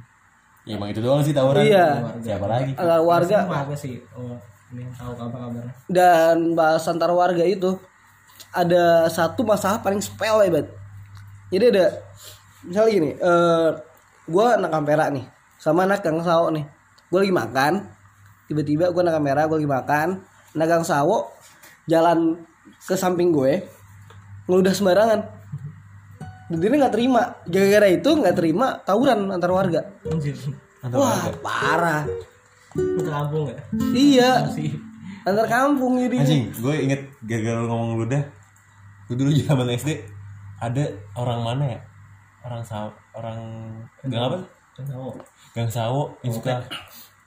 [0.63, 1.67] Ya emang itu doang sih tawuran.
[1.67, 1.99] Iya.
[2.23, 2.71] Siapa lagi?
[2.73, 3.99] antara warga Warga sih.
[4.15, 4.39] Oh,
[4.71, 5.67] ini tahu kabar-kabar.
[5.87, 7.75] dan bahas antar warga itu
[8.49, 10.69] ada satu masalah paling sepele banget
[11.49, 11.85] jadi ada
[12.63, 13.69] misalnya gini eh
[14.25, 15.27] gue anak Ampera nih
[15.57, 16.65] sama anak Gang Sawo nih
[17.07, 17.73] gue lagi makan
[18.47, 20.09] tiba-tiba gue anak Ampera gue lagi makan
[20.53, 21.33] anak Gang Sawo
[21.85, 22.41] jalan
[22.79, 23.63] ke samping gue
[24.45, 25.21] ngeludah sembarangan
[26.49, 30.37] dan dia nggak terima gara-gara itu nggak terima tawuran antar warga Anjir.
[30.85, 32.05] wah parah
[32.73, 33.61] Itu kampung ya?
[33.93, 34.77] iya Sih.
[35.23, 38.23] antar kampung jadi Anjing, gue inget gagal ngomong ludah.
[39.07, 40.03] Gue dulu zaman SD
[40.59, 40.85] ada
[41.15, 41.81] orang mana ya?
[42.43, 43.39] Orang saw, orang
[44.03, 44.39] gang apa?
[44.73, 45.15] Kan tahu.
[45.53, 46.65] Gang sawo yang suka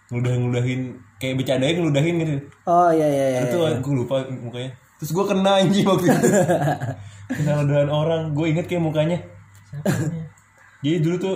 [0.09, 0.81] ngeludah-ngeludahin
[1.25, 2.33] kayak bercandanya ngeludahin gitu.
[2.69, 4.69] oh iya iya iya Itu gue lupa mukanya.
[5.01, 6.27] Terus gue kena anjing waktu itu.
[7.41, 8.21] kena ludahan orang.
[8.37, 9.17] Gue inget kayak mukanya.
[10.85, 11.35] Jadi dulu tuh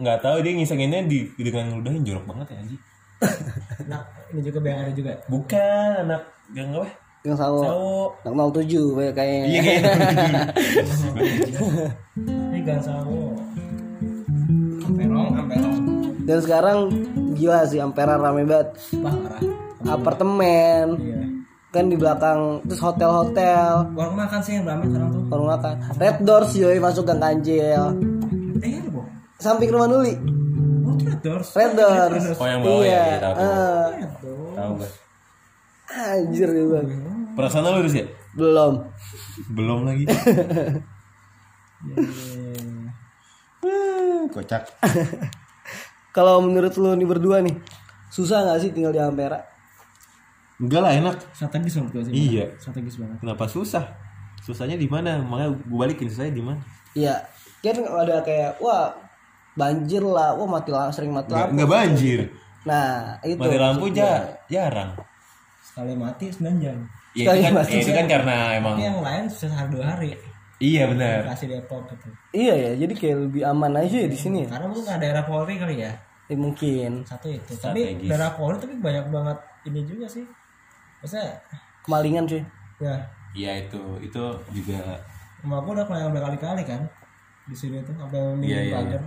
[0.00, 2.82] nggak tahu dia ngisenginnya di dengan ngeludahin jorok banget ya anjing.
[3.86, 4.02] Nah,
[4.34, 5.12] ini juga yang ada juga.
[5.30, 6.88] Bukan anak gang apa?
[7.26, 7.98] yang sawo Sawo.
[8.22, 10.42] anak 07 kayaknya Iya kayaknya.
[12.54, 13.34] Ini gang sawo.
[16.26, 16.78] Dan sekarang
[17.32, 19.38] gila sih Ampera rame banget parah.
[19.86, 21.22] apartemen Iya.
[21.68, 25.22] kan di belakang terus hotel-hotel Warung makan sih yang ramai sekarang tuh.
[25.28, 27.94] warung makan Red Doors yoi masuk gang kancil
[28.58, 29.06] Eh, bu.
[29.36, 30.18] samping rumah Nuli
[30.82, 31.48] Oh, itu Red Doors.
[31.52, 33.34] Red Doors Oh yang bawah iya ya, ya tahu.
[33.36, 34.56] eh, Doors.
[34.56, 34.90] Tahu gue.
[35.88, 36.76] anjir gitu
[37.32, 38.06] Pernah sana lu Riz, ya?
[38.32, 38.72] belum
[39.52, 40.04] Belum lagi.
[44.28, 44.62] Kocak.
[46.16, 47.52] kalau menurut lu nih berdua nih
[48.08, 49.44] susah nggak sih tinggal di Ampera
[50.56, 51.36] Enggak lah enak.
[51.36, 52.12] Strategis gue sih.
[52.16, 52.56] Iya.
[52.56, 53.20] Strategis banget.
[53.20, 53.92] Kenapa susah?
[54.40, 55.20] Susahnya di mana?
[55.20, 56.64] Makanya gue balikin susahnya di mana?
[56.96, 57.14] iya
[57.60, 58.88] kan ada kayak wah
[59.52, 62.20] banjir lah wah mati lampu sering mati lampu enggak banjir.
[62.64, 64.10] nah itu Mati lampu maksudnya.
[64.48, 64.90] ja, jarang.
[65.60, 66.76] Sekali mati 9 jam.
[67.12, 67.72] Ya, itu kan, mati.
[67.76, 70.10] ya, itu kan karena emang Tapi yang lain susah sehari dua hari.
[70.56, 71.28] Iya benar.
[71.28, 72.08] Kasih Depok gitu.
[72.32, 75.24] iya ya jadi kayak lebih aman aja ya di sini ya Karena mungkin nggak daerah
[75.24, 75.92] Polri kali ya.
[76.26, 77.52] Eh, mungkin Satu itu.
[77.54, 78.08] Tapi Strategis.
[78.08, 80.24] daerah Polri tapi banyak banget ini juga sih.
[80.98, 81.28] Maksudnya
[81.84, 82.42] kemalingan cuy
[82.76, 82.96] ya
[83.30, 84.80] Iya itu itu juga
[85.40, 86.80] rumah aku udah kelayan berkali-kali kan
[87.44, 89.02] di sini tuh sampai Iya, minggu iya, pagar.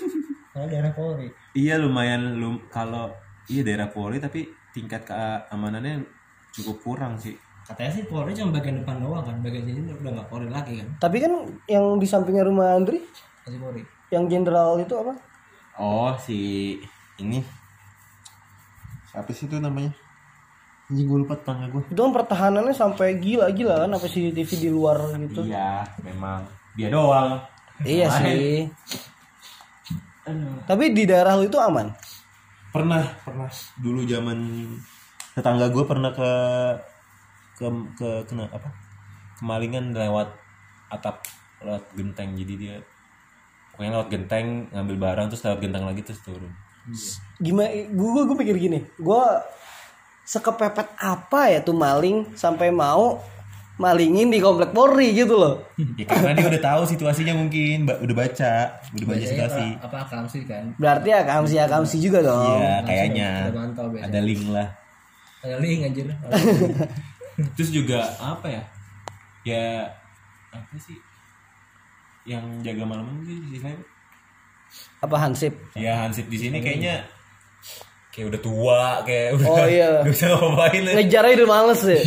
[0.52, 1.28] Karena daerah Polri.
[1.52, 3.12] iya lumayan lum kalau
[3.46, 6.02] iya daerah Polri tapi tingkat keamanannya
[6.50, 7.36] cukup kurang sih.
[7.66, 10.88] Katanya sih Polri cuma bagian depan doang kan, bagian sini udah nggak Polri lagi kan,
[11.02, 13.02] tapi kan yang di sampingnya rumah Andri?
[13.42, 13.82] Masih Polri.
[14.14, 15.18] yang jenderal itu apa?
[15.82, 16.38] Oh si
[17.18, 17.42] ini.
[19.10, 19.90] Siapa sih itu namanya?
[20.86, 21.82] Ini gue lupa tetangga gue.
[21.90, 25.42] itu kan pertahanannya sampai gila-gila kan apa CCTV di luar gitu.
[25.42, 26.46] Iya memang.
[26.78, 27.42] Dia doang.
[27.82, 28.70] iya sih.
[30.70, 31.90] Tapi di daerah lu itu aman?
[32.70, 33.50] Pernah pernah.
[33.82, 34.38] Dulu zaman
[35.34, 36.30] tetangga gue pernah ke
[37.56, 38.68] ke ke kena apa?
[39.36, 40.32] Kemalingan lewat
[40.88, 41.24] atap
[41.58, 42.76] lewat genteng jadi dia
[43.68, 46.52] pokoknya lewat genteng ngambil barang terus lewat genteng lagi terus turun.
[47.36, 49.22] gimana gue gue pikir gini gue
[50.22, 53.18] sekepepet apa ya tuh maling sampai mau
[53.76, 55.54] malingin di komplek Polri gitu loh
[55.94, 58.54] Ya karena dia udah tahu situasinya mungkin, ba- udah baca,
[58.88, 59.66] udah baca Biasanya situasi.
[59.76, 60.64] apa, apa akam sih kan?
[60.74, 63.28] berarti ya kamsi ya kamsi juga dong Iya, kayaknya
[64.00, 64.68] ada link lah.
[65.42, 66.06] Ada link anjir.
[67.52, 68.62] Terus juga apa ya?
[69.42, 69.64] Ya
[70.50, 70.96] apa sih?
[72.24, 73.84] Yang jaga malam sih istilahnya?
[74.98, 77.06] apa hansip Ya Hansip di sini kayaknya
[78.10, 79.88] kayak udah tua, kayak udah Oh, iya.
[80.02, 80.92] gak bisa ngapain lah.
[80.96, 82.00] ngejar aja udah males ya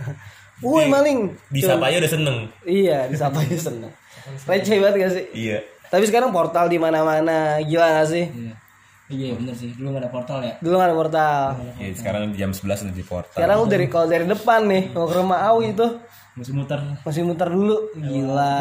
[0.64, 2.38] Woi maling Disapa aja udah seneng.
[2.62, 3.90] iya disapa aja seneng
[4.48, 5.58] receh banget gak sih Iya.
[5.86, 8.54] tapi sekarang portal di mana-mana gila gak sih Iya.
[9.06, 10.54] Iya bener sih, dulu gak ada portal ya.
[10.58, 11.42] dulu gak ada portal
[11.78, 13.34] Ya, sekarang jam 11 udah di portal.
[13.34, 15.90] sekarang lu dari kalau dari depan nih mau ke rumah Awi tuh
[16.34, 16.80] Mesti muter.
[17.00, 18.58] masih muter dulu gila?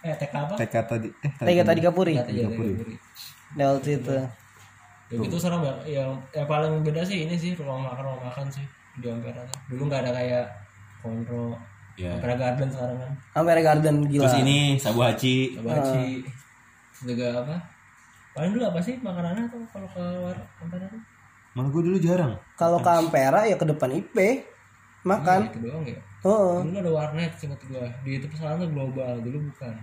[0.00, 0.54] Eh TK apa?
[0.56, 2.94] TK tadi eh Tega tadi Kapuri Iya, Puri.
[3.52, 4.12] lewat situ
[5.08, 8.62] Ya gitu sekarang yang yang paling beda sih ini sih rumah makan rumah makan sih
[8.96, 9.42] di Ampera.
[9.66, 10.44] Dulu nggak ada kayak
[11.00, 11.58] Konro,
[11.96, 12.14] Iya.
[12.14, 13.12] Ampera Garden sekarang kan.
[13.34, 15.58] Ampere Garden gila Terus ini Sabu Haci.
[15.58, 16.22] Baci.
[16.22, 17.56] Terus juga apa?
[18.30, 21.02] Paling dulu apa sih makanannya tuh kalau ke luar Ampera tuh?
[21.50, 22.32] Malah gue dulu jarang.
[22.54, 24.16] kalau ke Ampera ya ke depan IP
[25.02, 25.98] makan Itu doang ya.
[26.22, 27.88] oh Dulu ada warnet singkat gua.
[28.04, 29.74] Di itu pesawatnya global, dulu bukan.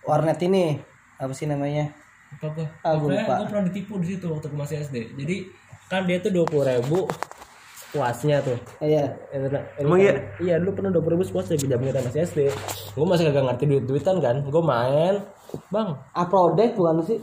[0.00, 0.78] warnet ini
[1.16, 1.90] apa sih namanya
[2.30, 2.66] Lupa gua.
[2.80, 3.34] Ah, gua Pokoknya lupa.
[3.36, 4.96] gua pernah ditipu di situ waktu gua masih SD.
[5.18, 5.36] Jadi
[5.90, 7.10] kan dia tuh dua puluh ribu
[7.90, 8.54] puasnya tuh.
[8.78, 9.10] iya
[9.74, 10.14] Emang iya?
[10.38, 12.40] Iya dulu pernah dua puluh ribu puasnya di zaman kita masih SD.
[12.94, 14.36] Gue masih kagak ngerti duit duitan kan.
[14.46, 15.14] Gue main,
[15.74, 17.18] bang, uploaded bukan sih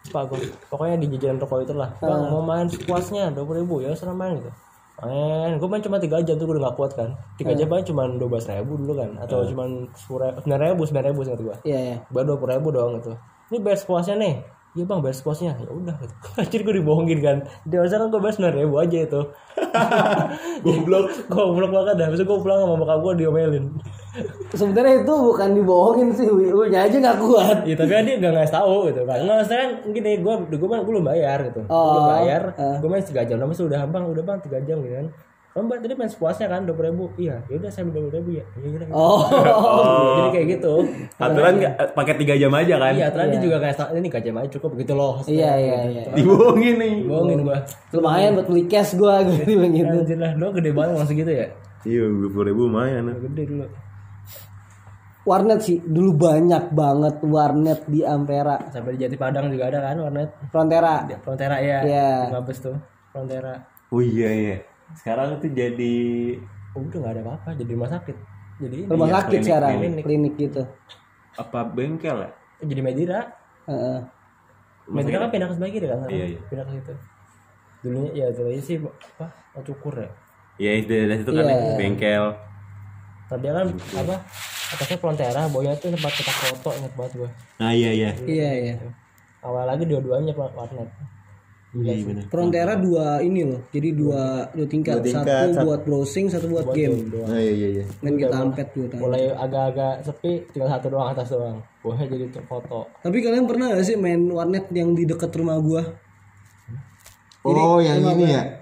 [0.00, 3.74] apa gue pokoknya di jajaran toko itu lah bang mau main puasnya dua puluh ribu
[3.84, 4.50] ya serah main gitu.
[5.00, 5.56] Main.
[5.56, 7.16] Gue main cuma tiga jam tuh gue udah gak kuat kan.
[7.40, 9.64] Tiga jam main cuma dua belas ribu dulu kan atau cuma
[9.96, 11.96] sepuluh ribu sembilan ribu sembilan ribu singkat gue iya iya.
[12.08, 13.12] Baru dua puluh ribu doang gitu.
[13.52, 14.34] Ini bayar puasnya nih.
[14.76, 15.52] Iya bang bayar puasnya.
[15.60, 15.96] Ya udah.
[16.00, 16.14] Gitu.
[16.40, 17.36] Anjir gue dibohongin kan.
[17.68, 19.20] Dewasa kan gue bayar sembilan ribu aja itu.
[20.64, 21.04] Goblok.
[21.28, 22.08] Goblok banget dah.
[22.08, 23.66] Besok gue pulang sama bokap gue diomelin
[24.50, 27.56] sebenarnya itu bukan dibohongin sih lu nya aja nggak kuat.
[27.62, 29.00] Iya tapi kan dia gak ngasih tahu gitu.
[29.04, 31.60] Kan Nggak maksudnya kan gini gue gue gue belum bayar gitu.
[31.62, 32.42] Gue belum Oh, bayar.
[32.52, 32.76] eh.
[32.78, 35.08] Gue main 3 jam Lama udah bang udah bang 3 jam gitu kan.
[35.50, 37.04] Kamu bang tadi main sepuasnya kan 20 ribu.
[37.16, 38.44] Iya yaudah saya dua ribu ya.
[38.54, 39.18] Iya udah oh.
[40.16, 40.74] Jadi kayak gitu.
[41.16, 42.92] Aturan nggak- pakai tiga jam aja kan?
[42.94, 45.14] Iya aturan dia juga kayak Ini 3 jam aja cukup gitu loh.
[45.24, 46.02] Iya iya iya.
[46.14, 46.94] Dibohongin nih.
[47.04, 47.58] Bohongin gue
[47.92, 50.32] lumayan buat beli cash gua gue bilang gitu Anjir lah.
[50.34, 51.46] Lo gede banget langsung gitu ya?
[51.80, 53.02] Iya, dua puluh ribu lumayan.
[53.24, 53.66] Gede dulu
[55.30, 59.96] warnet sih dulu banyak banget warnet di Ampera Sampai di Jati Padang juga ada kan
[60.00, 62.10] warnet Frontera Frontera ya Iya.
[62.28, 62.74] Mabes tuh
[63.08, 63.54] Frontera
[63.88, 64.56] Oh iya iya.
[64.92, 65.94] Sekarang tuh jadi
[66.70, 68.16] Oh, udah gak ada apa-apa Jadi rumah sakit
[68.58, 70.04] Jadi ini rumah Iya, sakit klinik, sekarang klinik.
[70.04, 70.62] klinik gitu
[71.32, 72.30] apa bengkel ya?
[72.60, 73.20] Jadi Medira
[73.64, 73.98] Heeh.
[74.84, 75.98] Medira kan pindah ke sebelah kiri kan?
[76.04, 76.40] Iya, iya.
[76.44, 76.92] Pindah ke situ.
[77.80, 79.26] Dulunya ya dulunya sih apa?
[79.62, 80.10] Cukur ya.
[80.58, 81.54] Iya itu dari situ kan Iya.
[81.54, 82.20] ya,
[83.30, 83.38] bengkel.
[83.38, 83.66] Tadi kan
[84.02, 84.16] apa?
[84.70, 87.30] Atasnya Frontera, bawahnya tuh tempat cetak foto ingat banget gua.
[87.58, 88.10] Nah iya iya.
[88.22, 88.74] iya iya
[89.40, 90.90] Awal lagi dua-duanya warnet.
[91.70, 92.26] Iya.
[92.26, 96.50] Frontera dua ini loh jadi dua dua tingkat, Dua tingkat, satu satu- buat browsing satu
[96.50, 97.84] buat game Nah iya iya iya.
[98.02, 101.62] dan kita ampet gitu Mulai agak-agak sepi, tinggal satu doang atas doang.
[101.78, 102.90] Bawahnya jadi untuk foto.
[103.00, 105.82] tapi kalian pernah gak sih main warnet yang di dekat rumah gua
[107.40, 108.59] Oh yang ini ya.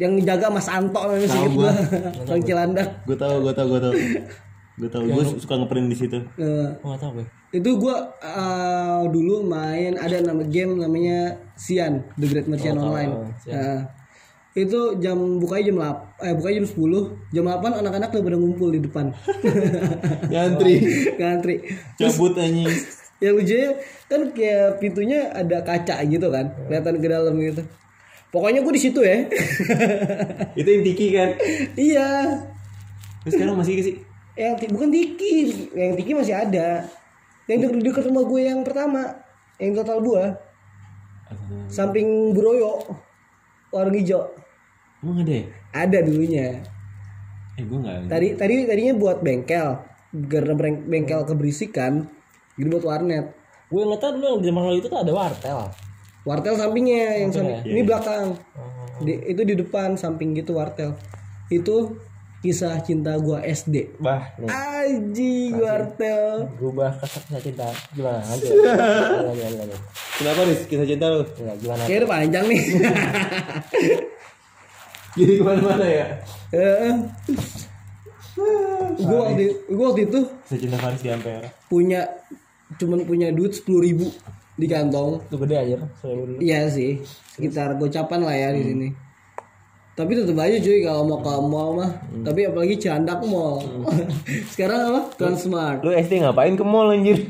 [0.00, 1.70] Yang jaga Mas Anto namanya sih gua
[2.26, 3.94] Bang Cilandak Gue tahu gue tahu gue tahu.
[4.74, 6.18] Gue tahu gue suka ngeprint di situ.
[6.34, 7.26] Eh, Oh, enggak tahu gue.
[7.52, 11.18] itu gua eh, dulu main ada nama game namanya
[11.52, 13.80] Sian The Great Merchant Online Nah,
[14.52, 15.76] itu jam bukanya jam
[16.18, 19.06] 8 eh bukanya jam 10 jam 8 anak-anak udah pada ngumpul di depan
[20.32, 20.74] Ngantri.
[21.18, 21.56] ngantri
[21.96, 22.66] Cabut anjing.
[23.20, 23.70] yang lucunya
[24.06, 27.62] kan kayak pintunya ada kaca gitu kan kelihatan ke dalam gitu
[28.30, 29.26] pokoknya gue di situ ya.
[30.58, 31.30] Itu yang tiki kan.
[31.74, 32.08] iya.
[33.26, 33.96] Terus sekarang masih sih.
[34.38, 35.68] yang bukan tiki.
[35.74, 36.88] Yang tiki masih ada.
[37.50, 39.02] Yang dekat dekat rumah gue yang pertama.
[39.60, 40.24] Yang total gua.
[41.68, 42.80] Samping Buroyo
[43.70, 44.34] warung hijau.
[45.00, 45.44] Emang ada ya?
[45.70, 46.60] ada dulunya.
[47.56, 48.08] Eh gue nggak.
[48.10, 49.68] tadi tadi tadinya buat bengkel.
[50.26, 52.06] Karena beng- bengkel keberisikan.
[52.58, 53.36] Jadi buat warnet.
[53.70, 55.89] Gue inget dulu yang di lalu itu tuh ada wartel.
[56.22, 57.62] Wartel sampingnya yang samping ya?
[57.66, 58.68] ini belakang Oh.
[59.00, 60.92] Di- itu di depan samping gitu wartel
[61.48, 61.96] itu
[62.40, 64.48] kisah cinta gua SD Bah, nih.
[64.48, 67.68] Aji wartel Berubah kisah cinta.
[67.90, 68.20] Gimana?
[68.30, 69.80] Lanjut.
[70.14, 71.24] Kenapa nih kisah cinta lu?
[71.24, 71.82] Enggak, gimana?
[71.82, 72.60] udah panjang nih
[75.10, 76.06] Jadi ke mana-mana ya?
[78.90, 81.48] gue waktu gue waktu itu Kisah cinta Faris di Ampera.
[81.66, 82.04] punya
[82.72, 84.06] cuman punya duit sepuluh ribu
[84.60, 85.76] di kantong Itu gede aja.
[86.36, 87.00] Iya sih,
[87.32, 88.88] sekitar gocapan lah ya di sini.
[89.90, 91.90] Tapi tetap aja cuy kalau mau ke mall mah.
[92.22, 93.60] Tapi apalagi Cilandak Mall.
[94.52, 95.00] Sekarang apa?
[95.12, 95.80] Transmart.
[95.80, 97.20] Lu SD ngapain ke mall anjir?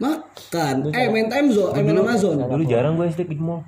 [0.00, 0.88] Makan.
[0.96, 2.40] Eh main time zone, eh main Amazon.
[2.40, 3.60] Dulu jarang gue SD ke mall.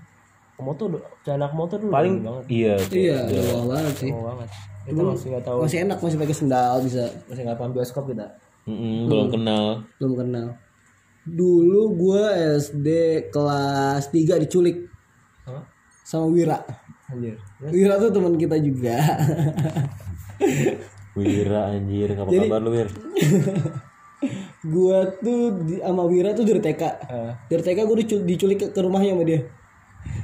[0.57, 2.45] Motor tuh, anak motor dulu Paling dulu banget.
[2.47, 2.75] iya.
[2.89, 4.11] Iya, udah lama banget sih.
[4.15, 4.49] Oh, banget.
[4.83, 7.05] Kita masih nggak tahu, Masih enak masih pakai sendal bisa.
[7.27, 8.27] masih nggak paham bioskop kita.
[8.63, 9.65] Mm-mm, belum kenal.
[9.99, 10.47] Belum kenal.
[11.23, 12.89] Dulu gua SD
[13.29, 14.91] kelas 3 diculik
[16.03, 16.59] sama Wira.
[17.07, 17.39] Anjir.
[17.63, 18.99] Wira tuh teman kita juga.
[21.13, 22.89] Wira anjir, apa kabar lu Wir?
[24.75, 26.83] gua tuh di, sama Wira tuh dari TK.
[26.83, 29.41] Eh, Dari TK gua dicu- diculik ke, ke rumahnya sama dia.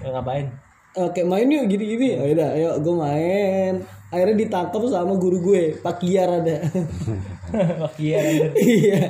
[0.03, 0.47] eh, ngapain?
[0.99, 2.19] Kayak main yuk gini-gini.
[2.19, 3.73] Ayo dah, ayo gue main.
[4.11, 6.59] Akhirnya ditangkap sama guru gue, Pak Kiar ada.
[7.87, 8.51] Makia anjir.
[8.59, 9.03] Iya.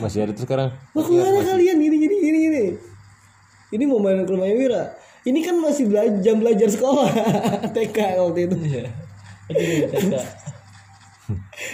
[0.00, 0.68] Masih ada tuh sekarang.
[0.92, 1.76] Mau ke mana kalian?
[1.78, 2.64] Gini gini gini gini.
[3.72, 4.82] Ini mau main ke rumahnya Wira.
[5.26, 7.10] Ini kan masih belajar jam belajar sekolah
[7.74, 8.56] TK waktu itu.
[8.62, 8.84] Iya.
[9.50, 10.22] Anjir,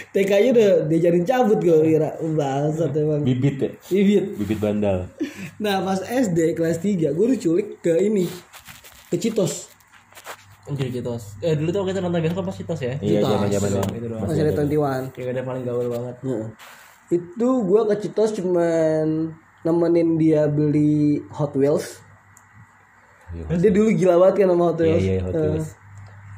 [0.09, 0.31] TK.
[0.33, 2.17] Nya udah diajarin cabut gue Wira.
[2.17, 3.21] Bangsat emang.
[3.21, 3.71] Bibit ya?
[3.93, 4.25] Bibit.
[4.41, 5.05] Bibit bandal.
[5.61, 8.25] Nah pas SD kelas 3 gue diculik ke ini.
[9.13, 9.69] Ke Citos.
[10.65, 11.37] Anjir Citos.
[11.45, 12.97] Eh dulu tuh kita nonton bioskop pas Citos ya.
[12.97, 13.85] Iya, zaman-zaman.
[14.25, 15.13] Masih ada 21.
[15.13, 16.15] Kayak ada paling gaul banget.
[16.25, 16.47] Heeh.
[17.13, 19.29] Itu gua ke Citos cuman
[19.61, 22.01] nemenin dia beli Hot Wheels.
[23.33, 25.01] Dia dulu gila banget kan sama Hot Wheels.
[25.01, 25.69] iya, Hot Eh, Wheels.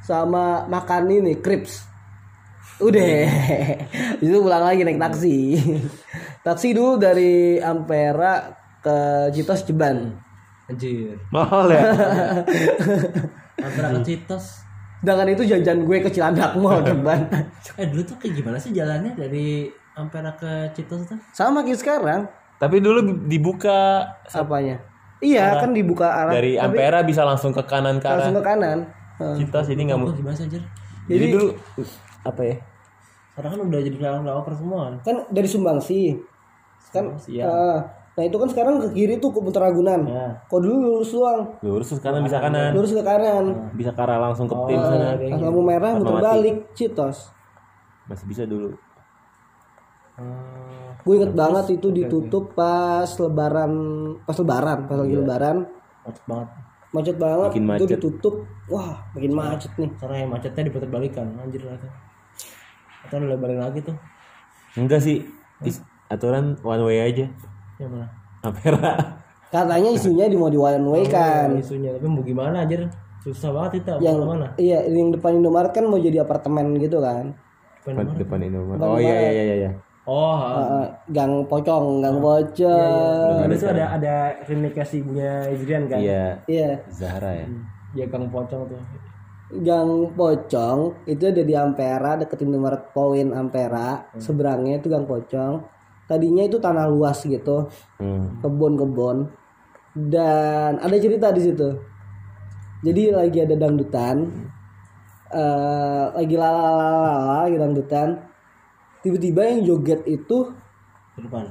[0.01, 1.83] sama makan ini Crips.
[2.77, 3.03] Udah.
[4.23, 5.37] itu pulang lagi naik taksi.
[6.47, 8.95] taksi dulu dari Ampera ke
[9.31, 10.11] Citos Jeban.
[10.65, 11.15] Anjir.
[11.29, 11.81] Mahal ya?
[13.65, 14.65] Antara ke Citos.
[14.99, 17.29] Sedangkan itu jajan gue ke Cilandak Mall Jeban.
[17.77, 21.17] Eh dulu tuh kayak gimana sih jalannya dari Ampera ke Citos tuh?
[21.31, 22.21] sama kayak sekarang.
[22.55, 24.79] Tapi dulu dibuka Apanya?
[25.19, 28.43] Iya, kan dibuka arah dari tapi Ampera bisa langsung ke kanan ke arah langsung ke
[28.43, 28.77] kanan.
[29.17, 29.35] Heeh.
[29.39, 30.11] Citos jadi nggak mau.
[30.11, 30.63] Gimana sih anjir?
[31.05, 31.47] Jadi dulu
[32.21, 32.55] apa ya?
[33.31, 35.15] Sekarang kan udah jadi flyover semua kan.
[35.27, 36.15] dari Sumbangsi
[36.87, 37.43] kan Sumbangsi, ya.
[37.45, 37.79] ah,
[38.13, 40.39] nah itu kan sekarang ke kiri tuh ke Putar Ragunan Ya.
[40.41, 42.71] kok dulu lurus doang Lurus terus kanan bisa kanan.
[42.71, 45.19] lurus ke kanan Bisa ke arah langsung ke tim Oh, sana.
[45.19, 47.27] pas lampu merah muter balik Citos
[48.05, 48.71] Masih bisa dulu.
[51.05, 53.71] Gue inget banget itu ditutup pas lebaran
[54.23, 55.57] pas lebaran pas lagi lebaran
[56.05, 56.49] Macet banget.
[56.93, 57.89] macet banget Makin itu macet.
[57.97, 58.35] ditutup
[58.65, 61.27] wah makin macet nih Karena yang macetnya diputar balikan.
[61.35, 61.91] Anjir lah tuh.
[63.03, 63.97] Atau lebarin lagi tuh.
[64.73, 65.25] Enggak sih.
[65.61, 67.25] Is- aturan one way aja.
[67.77, 68.07] Yang mana?
[68.41, 68.93] Ampera.
[69.45, 72.83] katanya isunya di mau di one way kan isunya tapi mau gimana anjir
[73.23, 77.31] susah banget itu yang mana iya yang depan Indomaret kan mau jadi apartemen gitu kan
[77.81, 78.83] depan, depan Indomaret.
[78.83, 79.71] Oh iya iya iya iya.
[80.05, 80.37] Oh
[80.81, 83.45] Eh, gang pocong gang pocong.
[83.45, 85.99] Ada tuh ada ada remake si ibunya Idrian kan?
[85.99, 86.69] Iya, iya.
[86.89, 87.47] Zahra ya.
[87.95, 88.81] dia gang pocong tuh.
[89.45, 94.09] Gang Pocong itu ada di Ampera deketin Indomaret Poin Ampera.
[94.17, 95.61] Seberangnya itu Gang Pocong.
[96.09, 97.69] Tadinya itu tanah luas gitu.
[98.01, 98.41] Hmm.
[98.41, 99.29] kebun-kebun.
[99.93, 101.69] Dan ada cerita di situ.
[102.81, 104.15] Jadi lagi ada dangdutan.
[105.29, 108.07] Eh lagi lalalala lagi dangdutan
[109.05, 110.49] tiba-tiba yang joget itu
[111.13, 111.45] di depan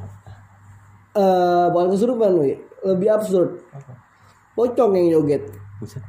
[1.14, 3.62] eh bukan kesurupan wi lebih absurd.
[4.58, 5.46] Pocong yang joget.
[5.78, 6.02] Bisa.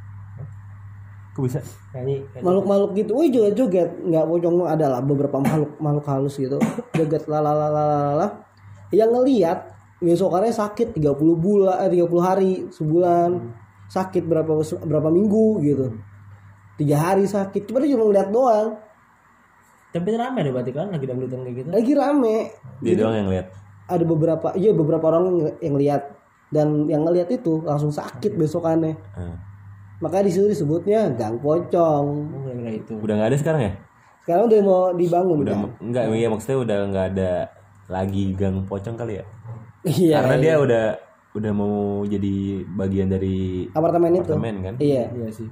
[1.34, 1.60] Kok bisa?
[1.96, 6.56] nyanyi makhluk-makhluk gitu, wih joget-joget, nggak pocong adalah beberapa makhluk makhluk halus gitu,
[6.92, 8.44] joget lalalala,
[8.92, 9.68] yang ngelihat
[10.00, 13.52] besokannya sakit 30 bulan, eh, 30 hari, sebulan,
[13.88, 14.52] sakit berapa
[14.84, 15.86] berapa minggu gitu,
[16.80, 18.80] tiga hari sakit, cuma dia cuma ngeliat doang,
[19.88, 22.36] tapi rame deh berarti kan lagi dangdutan kayak gitu lagi rame,
[22.80, 23.46] Dia doang yang lihat.
[23.86, 26.02] ada beberapa, iya beberapa orang yang- yang lihat
[26.48, 29.34] dan yang ngelihat itu langsung sakit besokannya, Ah.
[29.98, 32.06] makanya di situ disebutnya gang pocong.
[32.28, 33.72] oh itu Udah nggak ada sekarang ya?
[34.20, 35.70] Sekarang udah mau dibangun Udah kan?
[35.80, 37.30] enggak iya maksudnya udah nggak ada
[37.86, 39.24] lagi gang pocong kali ya?
[39.82, 40.18] Iya.
[40.18, 40.84] Karena dia udah
[41.32, 42.34] udah mau jadi
[42.68, 44.26] bagian dari apartemen itu.
[44.26, 44.74] apartemen kan?
[44.76, 45.04] Iya.
[45.08, 45.46] iya sih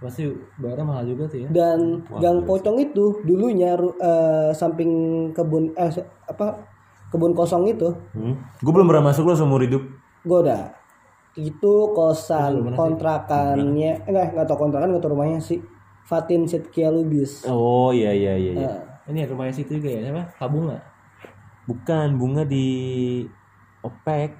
[0.00, 0.24] pasti
[0.56, 1.78] bayarnya mahal juga tuh ya Dan
[2.16, 4.90] gang pocong itu dulunya ru- eh, samping
[5.30, 5.92] kebun eh
[6.24, 6.56] apa
[7.08, 8.34] kebun kosong itu Hmm.
[8.58, 9.84] Gue belum pernah masuk lo seumur hidup.
[10.20, 10.72] gue udah
[11.32, 15.60] itu kosan kontrakannya eh, enggak enggak tau kontrakan enggak tau rumahnya sih
[16.02, 17.44] Fatin Setkia Lubis.
[17.44, 18.52] Oh iya iya iya.
[18.54, 18.68] iya.
[19.06, 20.80] Eh, ini rumahnya situ juga ya siapa Kabunga
[21.62, 22.66] Bukan bunga di
[23.80, 24.32] Opek.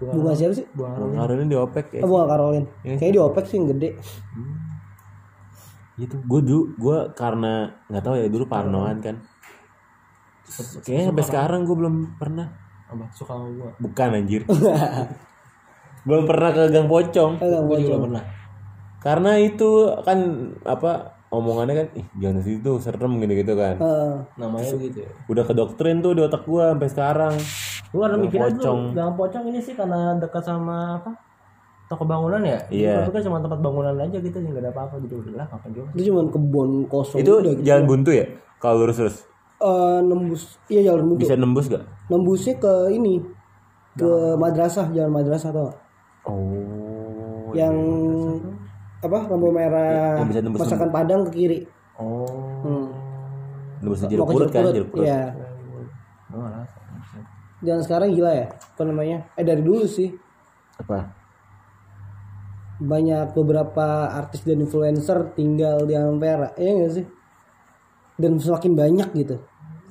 [0.00, 0.64] bunga siapa sih?
[0.70, 2.00] Bunga Karolin di Opek ya.
[2.00, 2.64] Oh, bunga Karolin.
[2.82, 3.90] Kayaknya di Opek sih yang gede.
[6.00, 6.16] Gitu.
[6.24, 9.20] Gue dulu gue karena nggak tahu ya dulu parnoan kan.
[10.82, 12.48] Kayaknya sampai sekarang gue belum pernah.
[12.90, 14.42] apa suka sama gua Bukan anjir.
[16.08, 17.38] belum pernah ke gang pocong.
[17.38, 18.02] Gua juga pocong.
[18.08, 18.22] pernah
[18.98, 19.70] Karena itu
[20.02, 20.18] kan
[20.66, 20.92] apa
[21.30, 23.78] omongannya kan ih jangan ke situ serem gitu-gitu kan.
[23.78, 24.14] Heeh.
[24.34, 27.34] namanya gitu ya Udah kedoktrin tuh di otak gua sampai sekarang.
[27.94, 28.80] Gua karena Gang mikirnya pocong.
[28.82, 31.10] tuh gang pocong ini sih karena dekat sama apa
[31.90, 33.02] toko bangunan ya Iya.
[33.02, 35.90] itu kan cuma tempat bangunan aja gitu nggak ada apa-apa gitu udah lah ngapain juga
[35.90, 37.66] Itu cuma kebun kosong Itu udah gitu.
[37.66, 38.26] jalan buntu ya?
[38.56, 39.16] Kalau lurus terus
[39.58, 41.20] Eh, nembus iya jalan buntu.
[41.20, 41.82] bisa nembus gak?
[42.06, 43.20] Nembusnya ke ini
[43.92, 45.68] ke madrasah jalan madrasah tau?
[46.22, 47.50] Oh.
[47.50, 47.74] yang
[49.00, 51.58] apa lampu merah nembus- masakan padang ke kiri
[51.96, 52.24] oh
[52.62, 52.86] hmm.
[53.80, 55.04] Nembus jeruk ke purut kan Jeruk jeruk purut.
[55.04, 55.32] iya
[56.30, 56.64] oh, lah.
[57.58, 60.12] dan sekarang gila ya apa namanya eh dari dulu sih
[60.78, 61.19] Apa?
[62.80, 66.56] Banyak beberapa artis dan influencer tinggal di Ampera.
[66.56, 67.06] Iya gak sih?
[68.16, 69.36] Dan semakin banyak gitu.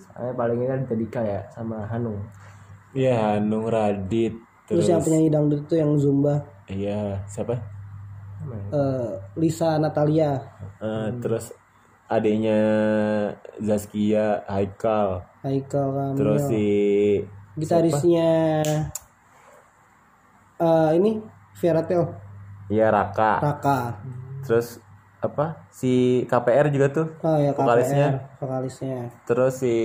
[0.09, 2.17] Saya paling ingat Tedika ya sama Hanung.
[2.97, 4.33] Iya, Hanung Radit.
[4.65, 6.41] terus, Terus, yang penyanyi dangdut itu yang zumba.
[6.69, 7.57] Iya, siapa?
[8.73, 10.37] eh, Lisa Natalia.
[10.81, 11.53] Eh, terus
[12.09, 12.59] adiknya
[13.61, 15.21] Zaskia Haikal.
[15.45, 16.65] Haikal Kamil Terus si
[17.59, 18.31] gitarisnya
[20.59, 21.19] eh ini
[21.55, 22.28] Fairytale
[22.69, 23.41] Iya Raka.
[23.41, 23.79] Raka.
[24.41, 24.79] Terus
[25.19, 28.07] apa si KPR juga tuh Oh ya vokalisnya.
[28.07, 28.97] KPR, vokalisnya.
[29.25, 29.75] terus si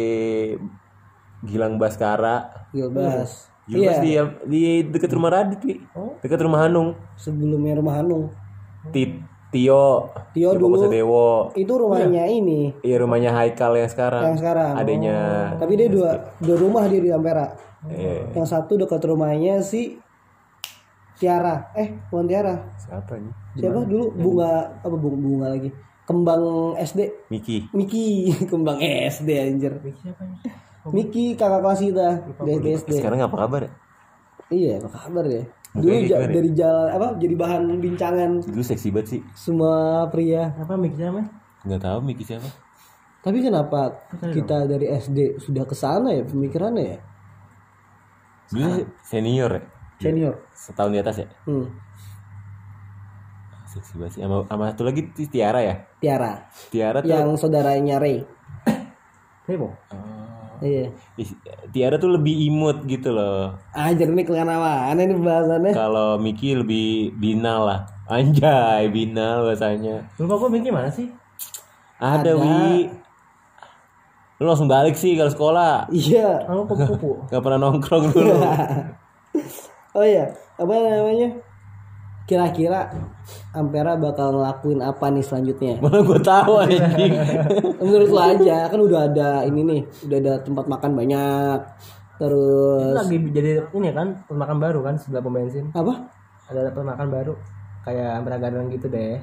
[1.42, 2.68] Gilang Baskara.
[2.70, 3.50] Gilbas.
[3.64, 5.80] Gilbas Iya, di di dekat rumah Radit wi
[6.20, 6.92] dekat rumah Hanung.
[7.14, 8.28] Sebelumnya rumah Hanung.
[8.90, 10.10] Ti- Tio.
[10.34, 10.90] Tio dulu.
[10.90, 11.54] Dewo.
[11.54, 12.74] Itu rumahnya ini.
[12.82, 14.22] Iya rumahnya Haikal yang sekarang.
[14.26, 14.72] Yang sekarang.
[14.74, 15.16] adanya
[15.56, 17.54] Tapi dia dua dua rumah dia di Ampera.
[17.86, 19.94] eh, Yang satu dekat rumahnya si
[21.14, 21.70] Tiara.
[21.72, 22.54] Eh, bukan Tiara.
[22.76, 25.70] siapa nih Siapa dulu bunga apa bunga, bunga lagi?
[26.04, 26.42] Kembang
[26.76, 27.00] SD.
[27.28, 29.72] Miki Miki, kembang SD anjir.
[30.86, 32.08] Miki kakak kelas kita
[32.38, 32.90] dari SD.
[32.94, 33.72] sekarang apa kabar ya
[34.46, 35.42] Iya, apa kabar ya?
[35.72, 36.28] Dulu ja- ya?
[36.28, 40.54] dari jalan apa jadi bahan bincangan dulu seksi banget sih semua pria.
[40.54, 41.28] apa mikirnya namanya
[41.64, 42.46] nggak tahu Miki siapa
[43.18, 46.98] Tapi kenapa kita dari SD sudah ke sana ya pemikirannya ya?
[48.46, 49.62] dulu senior ya
[50.04, 50.34] Senior.
[50.52, 51.26] setahun di atas ya?
[51.44, 51.66] Hmm.
[53.66, 55.74] seksi banget sih sama, sama satu lagi ti- Tiara ya?
[55.98, 56.46] Tiara.
[56.70, 58.22] Tiara tuh yang saudaranya Ray.
[59.48, 59.72] heboh
[60.62, 60.94] Iya.
[61.18, 61.28] Ih,
[61.68, 63.58] Tiara tuh lebih imut gitu loh.
[63.70, 65.72] Anjir ini kelihatan mana ini bahasannya?
[65.74, 67.80] kalau Miki lebih binal lah.
[68.06, 70.06] Anjay binal bahasanya.
[70.16, 71.10] Lupa gue mikir mana sih?
[71.98, 72.32] Ada, Ada.
[72.34, 72.86] wi.
[74.34, 75.90] Lu langsung balik sih kalau sekolah.
[75.90, 76.46] Iya.
[76.46, 78.34] kalau kupu-kupu Gak pernah nongkrong dulu
[79.94, 81.28] Oh iya, apa namanya?
[82.24, 82.88] Kira-kira
[83.52, 85.78] Ampera bakal ngelakuin apa nih selanjutnya?
[85.82, 87.12] mana gue tahu anjing
[87.84, 91.58] Menurut lo aja, kan udah ada ini nih, udah ada tempat makan banyak.
[92.14, 96.06] Terus lagi jadi ini kan pemakan baru kan sebelah pom bensin apa?
[96.44, 97.32] ada pemakan baru
[97.82, 99.16] kayak Ampera Garden gitu deh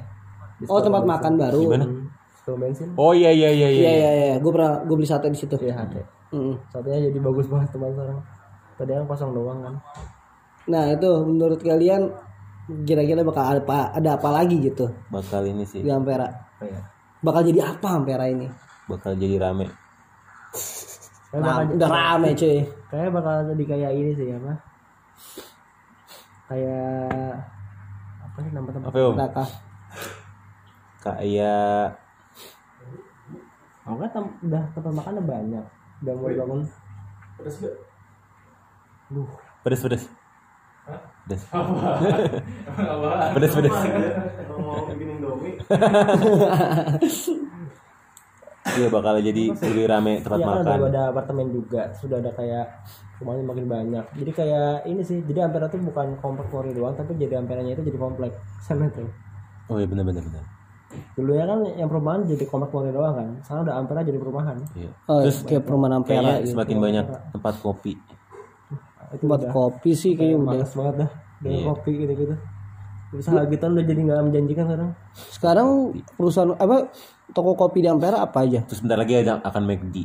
[0.66, 1.62] Oh tempat makan baru.
[1.64, 1.86] Gimana?
[1.88, 5.06] Sebelah pom bensin oh iya iya iya Iya iya iya iya, gue pernah gue beli
[5.06, 5.56] sate di situ.
[5.58, 6.02] iya ada
[6.32, 6.56] Mm.
[6.68, 8.20] satunya jadi bagus banget teman sekarang
[8.78, 9.76] tadi yang kosong doang kan
[10.68, 12.12] Nah itu menurut kalian
[12.86, 14.92] kira-kira bakal apa ada apa lagi gitu?
[15.10, 15.82] Bakal ini sih.
[15.82, 16.28] Di Ampera?
[16.62, 16.82] oh, iya.
[17.22, 18.48] Bakal jadi apa Ampera ini?
[18.90, 19.72] bakal jadi rame.
[21.32, 22.60] Kayak Nah, bakal udah rame cuy.
[22.92, 24.54] kayak bakal jadi kayak ini sih apa?
[26.46, 27.32] Kayak
[28.22, 29.08] apa sih nama tempat apa ya
[31.02, 31.88] kayak
[33.82, 35.66] oh kan tem- udah tempat makan udah banyak.
[36.04, 36.62] Udah mau dibangun.
[37.40, 37.56] Pedes
[39.64, 40.04] pedes pedes
[41.28, 41.42] pedes.
[43.36, 43.54] Pedes
[48.72, 50.66] iya bakal jadi lebih rame tempat Iya kan makan.
[50.80, 51.92] udah ada apartemen juga.
[51.98, 52.66] Sudah ada kayak
[53.20, 54.06] rumahnya makin banyak.
[54.16, 57.84] Jadi kayak ini sih jadi Ampera tuh bukan komplek Polri doang tapi jadi Amperanya itu
[57.84, 58.32] jadi komplek.
[58.64, 59.10] Sana tuh.
[59.68, 60.46] Oh iya benar benar benar
[61.16, 63.28] dulu ya kan yang perumahan jadi komplek Polri doang kan.
[63.44, 64.58] Sekarang udah Ampera jadi perumahan.
[64.76, 64.92] Iya.
[65.08, 66.52] Oh, terus kayak perumahan Ampera kayaknya gitu.
[66.56, 67.94] semakin banyak tempat kopi
[69.12, 70.48] itu Buat udah kopi sih kayaknya udah.
[70.52, 71.10] males banget dah
[71.40, 71.68] dengan Iya.
[71.68, 72.36] kopi gitu gitu
[73.12, 74.90] usaha gitu udah jadi nggak menjanjikan sekarang
[75.30, 75.68] Sekarang
[76.16, 76.76] perusahaan apa
[77.30, 78.64] toko kopi di Ampera apa aja?
[78.64, 79.96] terus bentar lagi ada, akan McD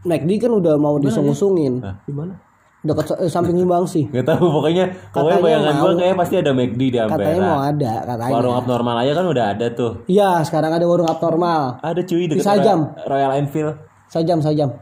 [0.00, 1.78] McD kan udah mau disung-usungin.
[2.02, 2.34] di mana
[2.80, 4.08] Dekat eh, samping Himbang sih.
[4.08, 7.44] Gak tahu pokoknya pokoknya Katanya bayangan gua kayak pasti ada McD di Katanya Ampera.
[7.44, 8.32] mau ada katanya.
[8.32, 9.92] Warung abnormal aja kan udah ada tuh.
[10.08, 11.76] Iya, sekarang ada warung abnormal.
[11.78, 12.88] Ada cuy deket Sajam.
[13.04, 13.76] Royal Enfield.
[14.08, 14.72] Sajam, sajam.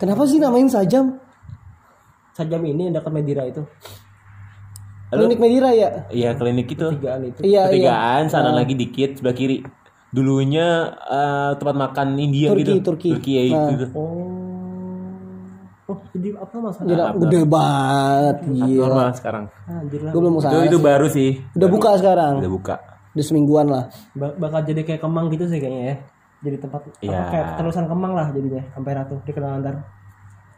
[0.00, 1.20] Kenapa sih namain sajam?
[2.32, 3.62] Sajam ini yang dekat Medira itu
[5.08, 6.08] Klinik Medira ya?
[6.08, 6.88] Iya klinik itu.
[6.90, 7.92] tigaan itu Iya, iya.
[7.92, 9.60] Ketigaan sana lagi dikit sebelah kiri.
[10.08, 12.72] Dulunya eh, tempat makan India Turki, gitu.
[12.82, 13.08] Turki.
[13.12, 13.68] Turki ya Nah.
[13.70, 13.86] gitu.
[15.84, 18.36] oh jadi apa mas Gila, udah banget.
[18.46, 18.84] Gila.
[18.86, 19.44] Normal sekarang.
[19.66, 20.64] anjir lah Gue belum Itu usaha.
[20.64, 21.30] itu baru sih.
[21.52, 22.32] Udah buka sekarang.
[22.38, 22.74] Udah buka.
[23.12, 23.84] Udah semingguan lah.
[24.14, 25.96] Ba- bakal jadi kayak kemang gitu sih kayaknya ya
[26.42, 27.14] jadi tempat Iya.
[27.14, 29.74] apa kayak terusan kemang lah jadinya Ampera tuh dikenal antar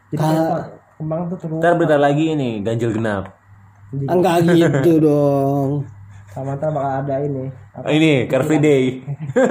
[0.08, 3.34] jadi Ka- kemang tuh terus Ntar bentar lagi ini ganjil genap.
[3.92, 5.86] Enggak gitu dong.
[6.26, 9.06] sama ntar bakal ada ini apa, ini Car Free Day.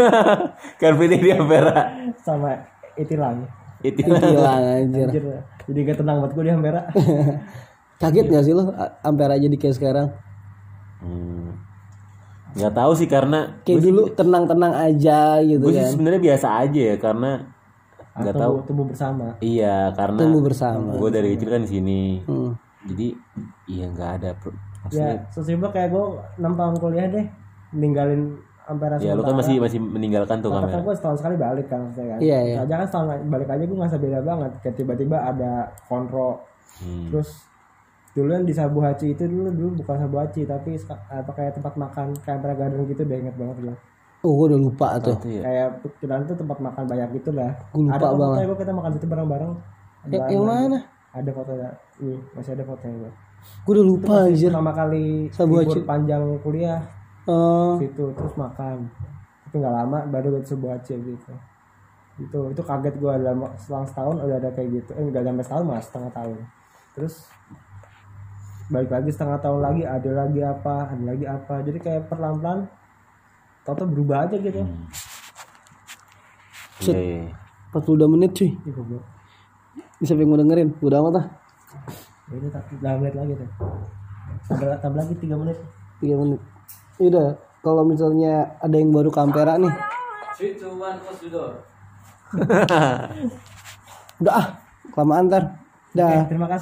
[0.79, 2.11] Car Free Day di Ampera.
[2.19, 2.59] sama
[2.93, 3.47] itilang
[3.79, 4.03] Itu.
[4.03, 5.07] Gila anjir.
[5.07, 5.23] anjir
[5.63, 6.83] jadi gak tenang buat gue di Ampera
[8.03, 8.67] Kaget gak sih lo
[8.99, 10.07] Ampera jadi kayak sekarang?
[10.99, 11.55] Hmm.
[12.53, 15.89] Nggak tahu sih karena Kayak dulu tenang-tenang aja gitu gue sih kan.
[15.89, 17.31] sebenarnya biasa aja ya karena
[18.13, 20.91] nggak tahu tumbuh, bersama iya karena Tumbuh bersama.
[20.93, 22.53] gue dari kecil kan di sini Hmm.
[22.85, 23.07] jadi
[23.65, 24.51] iya nggak ada ya
[24.83, 26.03] maksudnya sesimpel kayak gue
[26.37, 27.25] 6 tahun kuliah deh
[27.73, 31.83] ninggalin Ampera ya lu kan masih masih meninggalkan tuh kamera gue setahun sekali balik kan
[31.83, 32.19] maksudnya kan.
[32.23, 32.55] Iya, iya.
[32.63, 34.51] Aja kan setahun balik aja gue ngerasa beda banget.
[34.63, 35.51] Kayak tiba-tiba ada
[35.83, 36.39] kontrol.
[36.79, 37.11] Hmm.
[37.11, 37.43] Terus
[38.15, 41.75] dulu yang di Sabu Haci itu dulu dulu bukan Sabu Haci tapi apa kayak tempat
[41.75, 43.75] makan kayak Ampera Garden gitu deh inget banget gue.
[44.23, 45.19] Oh, gue udah lupa tuh.
[45.19, 45.41] Itu ya.
[45.43, 45.67] Kayak
[45.99, 47.51] kita itu tempat makan banyak gitu lah.
[47.75, 48.23] Gua lupa ada banget.
[48.23, 49.51] fotonya gue kita makan situ bareng-bareng.
[49.53, 50.79] Ya, Ada- yang mana?
[51.11, 51.69] Ada fotonya.
[51.99, 53.11] Nih, masih ada fotonya gue.
[53.67, 54.49] Gue udah lupa anjir.
[54.49, 55.05] Pertama kali
[55.35, 55.83] Sabu libur Haci.
[55.83, 56.79] panjang kuliah
[57.23, 58.83] Oh, situ terus makan
[59.47, 61.31] tapi nggak lama baru ke Suboace gitu
[62.19, 65.63] itu itu kaget gue dalam selang setahun udah ada kayak gitu eh nggak sampai setahun
[65.63, 66.37] mas setengah tahun
[66.91, 67.13] terus
[68.67, 72.59] balik lagi setengah tahun lagi ada lagi apa ada lagi apa jadi kayak perlahan lahan
[73.63, 74.63] toto berubah aja gitu
[76.83, 76.95] Set.
[76.99, 77.31] Iya, iya.
[77.71, 78.51] 42 menit cuy.
[80.03, 80.69] Bisa pengen gue dengerin.
[80.83, 81.25] Udah amat ah.
[82.27, 82.63] Ya udah tak
[82.99, 83.49] menit lagi tuh
[84.47, 85.57] tambah, tambah lagi tiga menit
[86.03, 86.41] 3 menit.
[86.99, 87.27] Ya Udah,
[87.63, 89.71] kalau misalnya ada yang baru kampera nih.
[94.21, 94.47] Udah ah,
[94.91, 95.43] kelamaan ntar.
[95.93, 96.25] Dah.
[96.25, 96.61] terima kasih